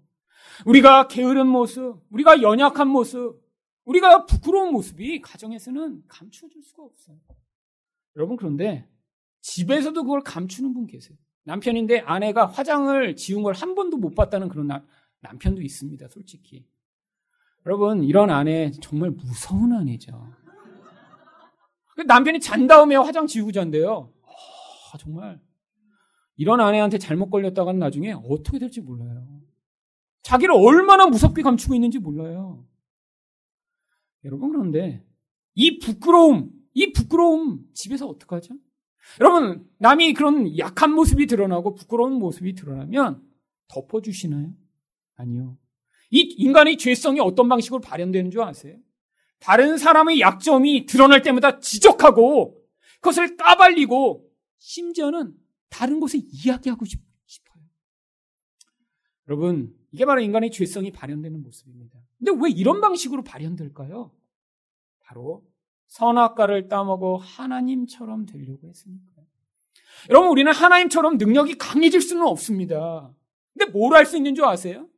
우리가 0.64 1.09
게으른 1.09 1.47
모습, 1.47 2.01
우리가 2.11 2.41
연약한 2.43 2.89
모습, 2.89 3.41
우리가 3.85 4.24
부끄러운 4.27 4.72
모습이 4.72 5.20
가정에서는 5.20 6.03
감춰줄 6.09 6.62
수가 6.62 6.83
없어요. 6.83 7.16
여러분 8.16 8.37
그런데 8.37 8.89
집에서도 9.43 10.03
그걸 10.03 10.22
감추는 10.22 10.72
분 10.74 10.87
계세요. 10.87 11.16
남편인데 11.47 12.01
아내가 12.01 12.47
화장을 12.47 13.16
지운 13.16 13.42
걸 13.42 13.55
한 13.55 13.74
번도 13.74 13.97
못 13.97 14.14
봤다는 14.14 14.49
그런 14.49 14.66
나, 14.66 14.84
남편도 15.20 15.62
있습니다. 15.62 16.09
솔직히. 16.09 16.66
여러분 17.64 18.03
이런 18.05 18.30
아내 18.30 18.70
정말 18.80 19.11
무서운 19.11 19.72
아내죠. 19.72 20.32
그 21.94 22.03
남편이 22.03 22.40
잔 22.40 22.66
다음에 22.66 22.94
화장 22.97 23.26
지우고 23.26 23.53
잔대요. 23.53 24.12
아, 24.92 24.99
정말 24.99 25.40
이런 26.36 26.61
아내한테 26.61 26.99
잘못 26.99 27.30
걸렸다가는 27.30 27.78
나중에 27.80 28.12
어떻게 28.12 28.59
될지 28.59 28.80
몰라요. 28.80 29.26
자기를 30.22 30.55
얼마나 30.55 31.07
무섭게 31.07 31.42
감추고 31.42 31.74
있는지 31.74 31.99
몰라요. 31.99 32.66
여러분 34.24 34.51
그런데 34.51 35.05
이 35.55 35.78
부끄러움, 35.78 36.51
이 36.74 36.92
부끄러움 36.92 37.64
집에서 37.72 38.07
어떡하죠? 38.07 38.55
여러분 39.20 39.68
남이 39.78 40.14
그런 40.14 40.57
약한 40.59 40.92
모습이 40.92 41.26
드러나고 41.26 41.74
부끄러운 41.74 42.14
모습이 42.14 42.54
드러나면 42.54 43.22
덮어주시나요? 43.68 44.52
아니요. 45.16 45.57
이 46.11 46.20
인간의 46.20 46.78
죄성이 46.78 47.20
어떤 47.20 47.48
방식으로 47.48 47.80
발현되는 47.80 48.30
줄 48.30 48.42
아세요? 48.42 48.76
다른 49.38 49.76
사람의 49.76 50.20
약점이 50.20 50.86
드러날 50.86 51.22
때마다 51.22 51.61
지적하고 51.61 52.62
그것을 52.96 53.36
까발리고 53.36 54.28
심지어는 54.59 55.34
다른 55.68 56.00
곳에 56.00 56.18
이야기하고 56.18 56.84
싶어요. 56.84 57.07
여러분, 59.28 59.74
이게 59.90 60.04
바로 60.04 60.20
인간의 60.20 60.50
죄성이 60.50 60.92
발현되는 60.92 61.42
모습입니다. 61.42 61.98
근데 62.18 62.32
왜 62.42 62.50
이런 62.50 62.80
방식으로 62.80 63.24
발현될까요? 63.24 64.12
바로 65.00 65.44
선악과를 65.89 66.68
따먹어 66.68 67.16
하나님처럼 67.16 68.26
되려고 68.26 68.68
했으니까요. 68.68 69.26
여러분, 70.11 70.30
우리는 70.30 70.53
하나님처럼 70.53 71.16
능력이 71.18 71.57
강해질 71.59 72.01
수는 72.01 72.26
없습니다. 72.26 73.12
근데 73.57 73.72
뭘 73.72 73.95
할 73.95 74.05
수 74.07 74.16
있는 74.16 74.34
줄 74.34 74.45
아세요? 74.45 74.89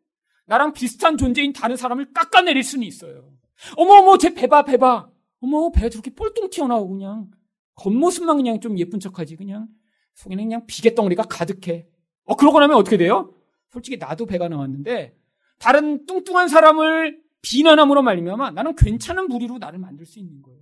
나랑 0.47 0.73
비슷한 0.73 1.17
존재인 1.17 1.53
다른 1.53 1.77
사람을 1.77 2.13
깎아내릴 2.13 2.63
수는 2.63 2.87
있어요. 2.87 3.31
어머 3.77 3.95
어머, 3.95 4.19
제 4.19 4.35
배봐, 4.35 4.65
배봐. 4.65 5.09
어머, 5.41 5.71
배가 5.71 5.89
저렇게 5.89 6.11
뻘뚱 6.15 6.51
튀어나오고 6.51 6.89
그냥 6.95 7.31
겉모습만 7.77 8.37
그냥 8.37 8.61
좀 8.61 8.79
예쁜 8.79 8.99
척하지. 8.99 9.37
그냥 9.37 9.69
속에는 10.15 10.43
그냥 10.45 10.67
비계덩어리가 10.67 11.25
가득해. 11.25 11.87
어, 12.25 12.35
그러고 12.37 12.59
나면 12.61 12.77
어떻게 12.77 12.97
돼요? 12.97 13.35
솔직히 13.71 13.99
나도 13.99 14.27
배가 14.27 14.49
나왔는데 14.49 15.17
다른 15.59 16.05
뚱뚱한 16.07 16.49
사람을 16.49 17.21
비난함으로 17.43 18.03
말미암아 18.03 18.51
나는 18.53 18.75
괜찮은 18.75 19.29
무리로 19.29 19.59
나를 19.59 19.79
만들 19.79 20.07
수 20.07 20.19
있는 20.19 20.43
거예요. 20.43 20.61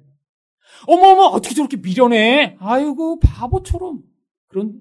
어머어머 0.87 1.23
어떻게 1.25 1.55
저렇게 1.55 1.77
미련해? 1.77 2.57
아이고 2.61 3.19
바보처럼 3.21 4.03
그런 4.49 4.81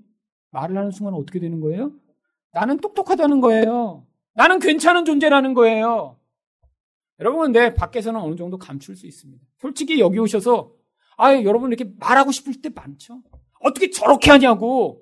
말을 0.52 0.78
하는 0.78 0.92
순간 0.92 1.14
어떻게 1.14 1.40
되는 1.40 1.60
거예요? 1.62 1.92
나는 2.52 2.78
똑똑하다는 2.78 3.42
거예요. 3.42 4.06
나는 4.34 4.60
괜찮은 4.60 5.06
존재라는 5.06 5.54
거예요. 5.54 6.18
여러분 7.20 7.42
근데 7.44 7.74
밖에서는 7.74 8.20
어느 8.20 8.36
정도 8.36 8.58
감출 8.58 8.96
수 8.96 9.08
있습니다. 9.08 9.44
솔직히 9.58 10.00
여기 10.00 10.20
오셔서 10.20 10.72
아 11.18 11.34
여러분 11.44 11.72
이렇게 11.72 11.90
말하고 12.00 12.32
싶을 12.32 12.62
때 12.62 12.70
많죠. 12.70 13.22
어떻게 13.62 13.90
저렇게 13.90 14.32
하냐고. 14.32 15.02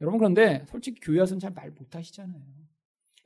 여러분 0.00 0.18
그런데 0.18 0.64
솔직히 0.68 1.00
교회 1.00 1.20
와서는 1.20 1.38
잘 1.40 1.52
말 1.54 1.70
못하시잖아요. 1.70 2.40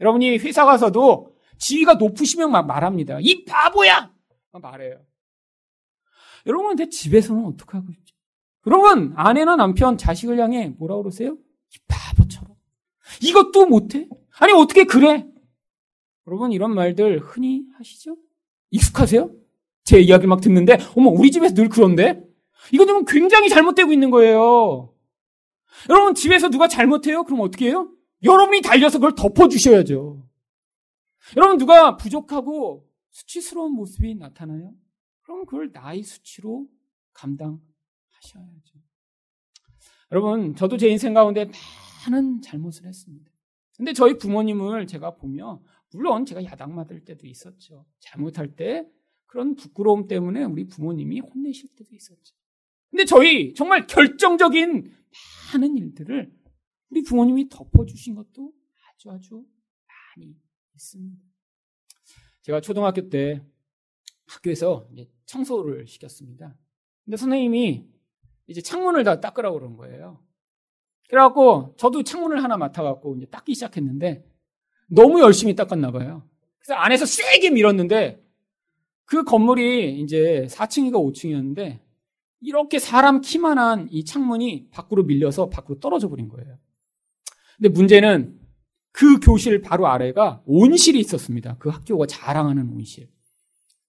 여러분이 0.01 0.37
회사 0.39 0.67
가서도 0.67 1.35
지위가 1.59 1.95
높으시면 1.95 2.51
막 2.53 2.67
말합니다. 2.67 3.19
이 3.21 3.45
바보야! 3.47 4.13
말해요. 4.53 5.01
여러분 6.47 6.69
근데 6.69 6.89
집에서는 6.89 7.45
어떡하고 7.45 7.91
있죠? 7.91 8.15
여러분 8.67 9.13
아내나 9.17 9.57
남편 9.57 9.97
자식을 9.99 10.39
향해 10.41 10.75
뭐라 10.79 10.97
그러세요? 10.97 11.37
이 11.75 11.79
바보처럼. 11.89 12.55
이것도 13.23 13.67
못해? 13.67 14.09
아니 14.39 14.53
어떻게 14.53 14.85
그래? 14.85 15.27
여러분 16.27 16.53
이런 16.53 16.75
말들 16.75 17.21
흔히 17.21 17.65
하시죠? 17.79 18.17
익숙하세요? 18.71 19.31
제 19.85 20.01
이야기를 20.01 20.29
막 20.29 20.41
듣는데 20.41 20.79
어머 20.97 21.11
우리 21.11 21.31
집에서 21.31 21.55
늘 21.55 21.69
그런데? 21.69 22.23
이건 22.73 22.87
좀 22.89 23.05
굉장히 23.05 23.49
잘못되고 23.49 23.93
있는 23.93 24.11
거예요. 24.11 24.93
여러분 25.89 26.15
집에서 26.15 26.49
누가 26.49 26.67
잘못해요? 26.67 27.23
그럼 27.25 27.41
어떻게 27.41 27.69
해요? 27.69 27.91
여러분이 28.25 28.63
달려서 28.63 28.99
그걸 28.99 29.15
덮어주셔야죠. 29.15 30.25
여러분 31.37 31.59
누가 31.59 31.97
부족하고 31.97 32.85
수치스러운 33.11 33.73
모습이 33.73 34.17
나타나요? 34.17 34.73
그걸 35.47 35.71
나의 35.73 36.03
수치로 36.03 36.69
감당하셔야죠. 37.13 38.81
여러분 40.13 40.55
저도 40.55 40.77
제 40.77 40.89
인생 40.89 41.15
가운데 41.15 41.51
많은 42.05 42.43
잘못을 42.43 42.87
했습니다. 42.87 43.31
근데 43.77 43.93
저희 43.93 44.17
부모님을 44.17 44.87
제가 44.87 45.17
보면 45.17 45.63
물론 45.93 46.25
제가 46.25 46.45
야당 46.45 46.75
맞을 46.75 47.05
때도 47.05 47.27
있었죠. 47.27 47.87
잘못할 48.01 48.55
때 48.55 48.89
그런 49.27 49.55
부끄러움 49.55 50.09
때문에 50.09 50.45
우리 50.45 50.67
부모님이 50.67 51.21
혼내실 51.21 51.75
때도 51.75 51.95
있었죠. 51.95 52.35
근데 52.91 53.05
저희 53.05 53.53
정말 53.55 53.87
결정적인 53.87 54.91
많은 55.53 55.77
일들을 55.77 56.33
우리 56.91 57.03
부모님이 57.03 57.49
덮어주신 57.49 58.15
것도 58.15 58.53
아주 58.95 59.11
아주 59.11 59.45
많이 60.17 60.35
있습니다. 60.75 61.23
제가 62.43 62.61
초등학교 62.61 63.09
때 63.09 63.45
학교에서 64.27 64.89
청소를 65.27 65.87
시켰습니다. 65.87 66.55
근데 67.05 67.17
선생님이 67.17 67.85
이제 68.49 68.61
창문을 68.61 69.05
다 69.05 69.21
닦으라고 69.21 69.59
그런 69.59 69.77
거예요. 69.77 70.21
그래갖고 71.09 71.75
저도 71.79 72.03
창문을 72.03 72.43
하나 72.43 72.57
맡아갖고 72.57 73.17
이제 73.17 73.27
닦기 73.27 73.55
시작했는데 73.55 74.25
너무 74.89 75.21
열심히 75.21 75.55
닦았나 75.55 75.91
봐요. 75.93 76.23
그래서 76.59 76.75
안에서 76.75 77.07
세게 77.07 77.51
밀었는데 77.51 78.25
그 79.05 79.23
건물이 79.25 80.01
이제 80.01 80.47
4층이가 80.51 80.95
5층이었는데 80.95 81.79
이렇게 82.41 82.79
사람 82.79 83.21
키만한 83.21 83.89
이 83.91 84.05
창문이 84.05 84.69
밖으로 84.71 85.05
밀려서 85.05 85.49
밖으로 85.49 85.79
떨어져 85.81 86.09
버린 86.09 86.29
거예요. 86.29 86.59
근데 87.57 87.69
문제는 87.69 88.39
그 88.93 89.21
교실 89.21 89.61
바로 89.61 89.87
아래가 89.87 90.43
온실이 90.47 90.99
있었습니다. 91.01 91.57
그 91.59 91.69
학교가 91.69 92.07
자랑하는 92.07 92.69
온실. 92.71 93.09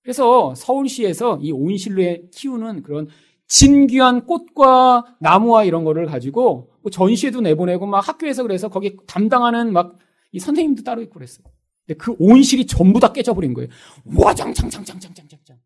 그래서 0.08 0.56
서울시에서 0.56 1.40
이 1.42 1.52
온실로 1.52 2.30
키우는 2.32 2.84
그런 2.84 3.10
진귀한 3.48 4.26
꽃과 4.26 5.18
나무와 5.20 5.66
이런 5.66 5.84
거를 5.84 6.06
가지고 6.06 6.72
뭐 6.82 6.90
전시회도 6.90 7.42
내보내고 7.42 7.86
막 7.86 8.08
학교에서 8.08 8.44
그래서 8.44 8.70
거기 8.70 8.96
담당하는 9.06 9.74
막 9.74 10.08
이 10.32 10.40
선생님도 10.40 10.84
따로 10.84 11.02
있고 11.02 11.16
그랬어요. 11.16 11.46
근데 11.86 11.98
그 11.98 12.16
온실이 12.20 12.68
전부 12.68 13.00
다 13.00 13.14
깨져버린 13.14 13.54
거예요. 13.54 13.70
와장창창창창창창창. 14.16 15.58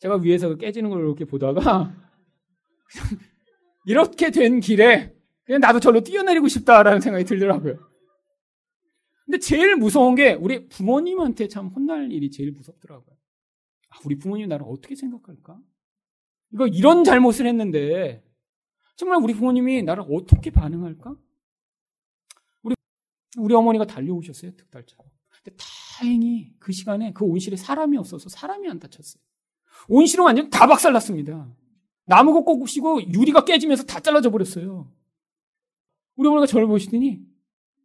제가 0.00 0.16
위에서 0.16 0.48
그 0.48 0.56
깨지는 0.58 0.90
걸 0.90 1.00
이렇게 1.00 1.24
보다가 1.24 1.94
이렇게 3.86 4.30
된 4.30 4.60
길에 4.60 5.14
그냥 5.44 5.60
나도 5.60 5.80
절로 5.80 6.02
뛰어내리고 6.02 6.48
싶다라는 6.48 7.00
생각이 7.00 7.24
들더라고요. 7.24 7.78
근데 9.24 9.38
제일 9.38 9.76
무서운 9.76 10.14
게 10.14 10.34
우리 10.34 10.68
부모님한테 10.68 11.48
참 11.48 11.68
혼날 11.68 12.12
일이 12.12 12.30
제일 12.30 12.52
무섭더라고요. 12.52 13.16
아, 13.90 13.98
우리 14.04 14.16
부모님 14.16 14.48
나를 14.48 14.66
어떻게 14.68 14.94
생각할까? 14.94 15.58
이거 16.52 16.66
이런 16.66 17.04
잘못을 17.04 17.46
했는데 17.46 18.22
정말 18.96 19.22
우리 19.22 19.34
부모님이 19.34 19.82
나를 19.82 20.04
어떻게 20.10 20.50
반응할까? 20.50 21.16
우리 22.62 22.74
우리 23.38 23.54
어머니가 23.54 23.86
달려오셨어요 23.86 24.52
특달처럼. 24.56 25.06
근데 25.30 25.56
다행히 25.56 26.54
그 26.58 26.72
시간에 26.72 27.12
그 27.12 27.24
온실에 27.24 27.56
사람이 27.56 27.96
없어서 27.96 28.28
사람이 28.28 28.68
안 28.68 28.78
다쳤어요. 28.78 29.22
온실은 29.88 30.24
완전 30.24 30.50
다 30.50 30.66
박살났습니다. 30.66 31.50
나무가 32.06 32.42
꺾으시고 32.44 33.02
유리가 33.12 33.44
깨지면서 33.44 33.84
다 33.84 34.00
잘라져 34.00 34.30
버렸어요. 34.30 34.92
우리 36.16 36.28
어머니가 36.28 36.46
저를 36.46 36.66
보시더니 36.66 37.20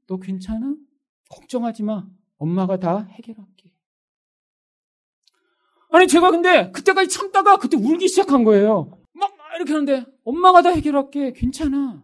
너 0.07 0.17
괜찮아? 0.17 0.75
걱정하지 1.29 1.83
마. 1.83 2.07
엄마가 2.37 2.77
다 2.77 3.03
해결할게. 3.03 3.73
아니 5.91 6.07
제가 6.07 6.31
근데 6.31 6.71
그때까지 6.71 7.09
참다가 7.09 7.57
그때 7.57 7.75
울기 7.77 8.07
시작한 8.07 8.43
거예요. 8.43 8.91
막 9.13 9.31
이렇게 9.55 9.73
하는데 9.73 10.05
엄마가 10.23 10.61
다 10.61 10.69
해결할게. 10.69 11.33
괜찮아. 11.33 12.03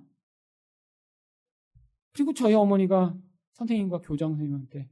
그리고 2.13 2.33
저희 2.33 2.53
어머니가 2.53 3.15
선생님과 3.53 3.99
교장 3.99 4.31
선생님한테 4.31 4.89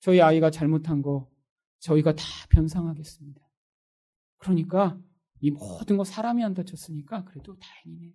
저희 0.00 0.20
아이가 0.20 0.50
잘못한 0.50 1.02
거 1.02 1.28
저희가 1.80 2.14
다 2.14 2.24
변상하겠습니다. 2.50 3.40
그러니까 4.38 4.98
이 5.40 5.50
모든 5.50 5.96
거 5.96 6.04
사람이 6.04 6.42
안 6.42 6.54
다쳤으니까 6.54 7.24
그래도 7.24 7.56
다행이네. 7.58 8.14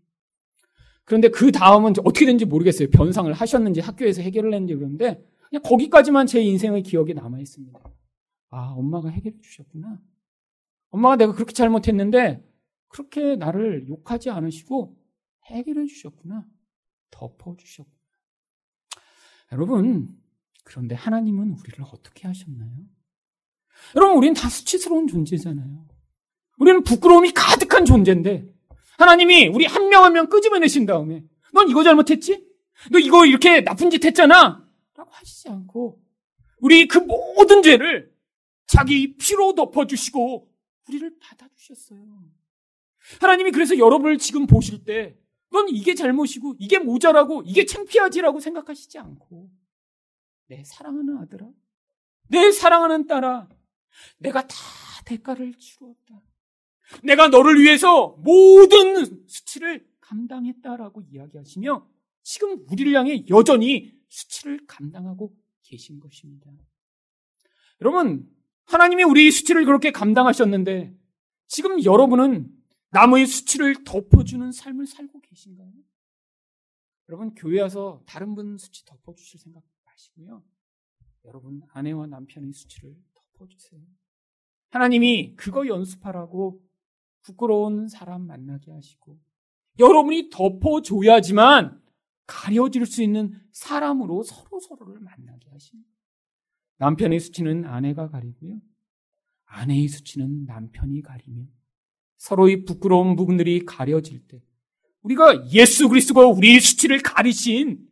그런데 1.05 1.29
그 1.29 1.51
다음은 1.51 1.93
어떻게 1.99 2.25
된지 2.25 2.45
모르겠어요. 2.45 2.89
변상을 2.89 3.31
하셨는지 3.33 3.81
학교에서 3.81 4.21
해결을 4.21 4.53
했는지 4.53 4.75
그런데 4.75 5.23
그냥 5.49 5.61
거기까지만 5.63 6.27
제 6.27 6.41
인생의 6.41 6.83
기억에 6.83 7.13
남아 7.13 7.39
있습니다. 7.39 7.79
아, 8.49 8.73
엄마가 8.75 9.09
해결해 9.09 9.37
주셨구나. 9.41 9.99
엄마가 10.89 11.15
내가 11.17 11.33
그렇게 11.33 11.53
잘못했는데 11.53 12.45
그렇게 12.87 13.35
나를 13.35 13.87
욕하지 13.87 14.29
않으시고 14.29 14.97
해결해 15.45 15.85
주셨구나. 15.85 16.45
덮어 17.09 17.55
주셨구나. 17.57 17.97
여러분, 19.51 20.17
그런데 20.63 20.95
하나님은 20.95 21.53
우리를 21.59 21.83
어떻게 21.91 22.27
하셨나요? 22.27 22.71
여러분, 23.95 24.17
우리는 24.17 24.33
다 24.33 24.49
수치스러운 24.49 25.07
존재잖아요. 25.07 25.87
우리는 26.57 26.83
부끄러움이 26.83 27.33
가득한 27.33 27.85
존재인데 27.85 28.47
하나님이 29.01 29.47
우리 29.47 29.65
한 29.65 29.89
명 29.89 30.03
한 30.03 30.13
명 30.13 30.27
끄집어내신 30.27 30.85
다음에 30.85 31.23
넌 31.53 31.69
이거 31.69 31.83
잘못했지? 31.83 32.45
너 32.91 32.99
이거 32.99 33.25
이렇게 33.25 33.61
나쁜 33.63 33.89
짓 33.89 34.03
했잖아? 34.03 34.65
라고 34.95 35.09
하시지 35.11 35.49
않고 35.49 36.01
우리 36.59 36.87
그 36.87 36.99
모든 36.99 37.61
죄를 37.61 38.13
자기 38.67 39.15
피로 39.17 39.53
덮어주시고 39.55 40.49
우리를 40.87 41.17
받아주셨어요. 41.19 42.01
하나님이 43.19 43.51
그래서 43.51 43.77
여러분을 43.77 44.17
지금 44.17 44.45
보실 44.47 44.83
때 44.85 45.17
넌 45.51 45.67
이게 45.67 45.95
잘못이고 45.95 46.55
이게 46.59 46.79
모자라고 46.79 47.43
이게 47.45 47.65
창피하지라고 47.65 48.39
생각하시지 48.39 48.97
않고 48.99 49.49
내 50.47 50.63
사랑하는 50.63 51.17
아들아 51.17 51.49
내 52.29 52.51
사랑하는 52.53 53.05
딸아 53.07 53.49
내가 54.19 54.47
다 54.47 54.55
대가를 55.05 55.53
치루었다. 55.55 56.21
내가 57.03 57.27
너를 57.27 57.61
위해서 57.61 58.15
모든 58.19 59.25
수치를 59.27 59.87
감당했다라고 59.99 61.03
이야기하시며 61.11 61.87
지금 62.23 62.65
우리를 62.69 62.93
향해 62.93 63.25
여전히 63.29 63.93
수치를 64.09 64.65
감당하고 64.67 65.35
계신 65.63 65.99
것입니다. 65.99 66.51
여러분, 67.81 68.29
하나님이 68.65 69.03
우리 69.03 69.31
수치를 69.31 69.65
그렇게 69.65 69.91
감당하셨는데 69.91 70.95
지금 71.47 71.83
여러분은 71.83 72.49
남의 72.91 73.25
수치를 73.25 73.83
덮어주는 73.83 74.51
삶을 74.51 74.85
살고 74.85 75.21
계신가요? 75.21 75.71
여러분, 77.09 77.33
교회 77.33 77.61
와서 77.61 78.03
다른 78.05 78.35
분 78.35 78.57
수치 78.57 78.85
덮어주실 78.85 79.39
생각 79.39 79.63
마시고요. 79.85 80.43
여러분, 81.25 81.61
아내와 81.71 82.07
남편의 82.07 82.53
수치를 82.53 82.95
덮어주세요. 83.13 83.81
하나님이 84.69 85.35
그거 85.35 85.67
연습하라고 85.67 86.61
부끄러운 87.21 87.87
사람 87.87 88.27
만나게 88.27 88.71
하시고 88.71 89.19
여러분이 89.79 90.29
덮어줘야지만 90.31 91.81
가려질 92.27 92.85
수 92.85 93.03
있는 93.03 93.39
사람으로 93.51 94.23
서로 94.23 94.59
서로를 94.59 94.99
만나게 94.99 95.49
하십니다. 95.49 95.89
남편의 96.77 97.19
수치는 97.19 97.65
아내가 97.65 98.09
가리고요. 98.09 98.59
아내의 99.45 99.87
수치는 99.87 100.45
남편이 100.45 101.01
가리며 101.01 101.45
서로의 102.17 102.65
부끄러운 102.65 103.15
부분들이 103.15 103.65
가려질 103.65 104.27
때 104.27 104.41
우리가 105.01 105.51
예수 105.51 105.89
그리스도가 105.89 106.27
우리의 106.27 106.59
수치를 106.59 107.01
가리신 107.01 107.87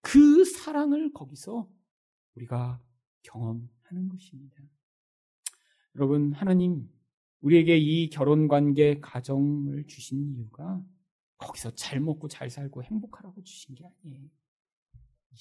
그 0.00 0.44
사랑을 0.44 1.12
거기서 1.12 1.68
우리가 2.36 2.80
경험하는 3.22 4.08
것입니다. 4.10 4.56
여러분, 5.96 6.32
하나님, 6.32 6.88
우리에게 7.42 7.76
이 7.76 8.08
결혼 8.08 8.48
관계 8.48 8.98
가정을 9.00 9.86
주신 9.86 10.32
이유가 10.32 10.82
거기서 11.38 11.74
잘 11.74 12.00
먹고 12.00 12.28
잘 12.28 12.50
살고 12.50 12.82
행복하라고 12.84 13.42
주신 13.42 13.74
게 13.74 13.84
아니에요. 13.84 14.28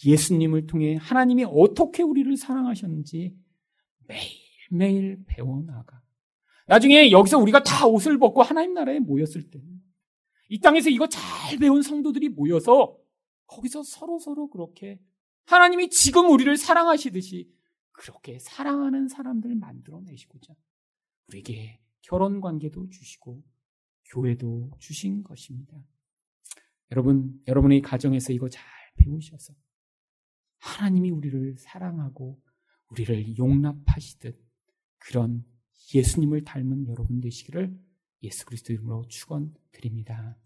예수님을 0.05 0.67
통해 0.67 0.95
하나님이 0.95 1.45
어떻게 1.45 2.01
우리를 2.03 2.35
사랑하셨는지 2.37 3.35
매일매일 4.07 5.23
배워나가. 5.27 6.01
나중에 6.67 7.11
여기서 7.11 7.37
우리가 7.37 7.63
다 7.63 7.85
옷을 7.85 8.17
벗고 8.17 8.41
하나님 8.41 8.73
나라에 8.73 8.99
모였을 8.99 9.49
때, 9.49 9.61
이 10.49 10.59
땅에서 10.59 10.89
이거 10.89 11.07
잘 11.07 11.57
배운 11.57 11.81
성도들이 11.81 12.29
모여서 12.29 12.97
거기서 13.47 13.83
서로서로 13.83 14.49
그렇게 14.49 14.99
하나님이 15.45 15.89
지금 15.89 16.29
우리를 16.29 16.55
사랑하시듯이 16.55 17.51
그렇게 17.91 18.39
사랑하는 18.39 19.07
사람들 19.07 19.55
만들어내시고자 19.55 20.53
우리에게 21.27 21.80
결혼 22.01 22.41
관계도 22.41 22.89
주시고 22.89 23.43
교회도 24.05 24.71
주신 24.79 25.23
것입니다. 25.23 25.77
여러분, 26.91 27.41
여러분의 27.47 27.81
가정에서 27.81 28.33
이거 28.33 28.49
잘 28.49 28.63
배우셔서 28.97 29.53
하나님이 30.57 31.11
우리를 31.11 31.57
사랑하고 31.57 32.41
우리를 32.89 33.37
용납하시듯 33.37 34.39
그런 34.97 35.45
예수님을 35.95 36.43
닮은 36.43 36.87
여러분 36.87 37.21
되시기를 37.21 37.77
예수 38.23 38.45
그리스도 38.45 38.73
이름으로 38.73 39.05
축원드립니다. 39.07 40.37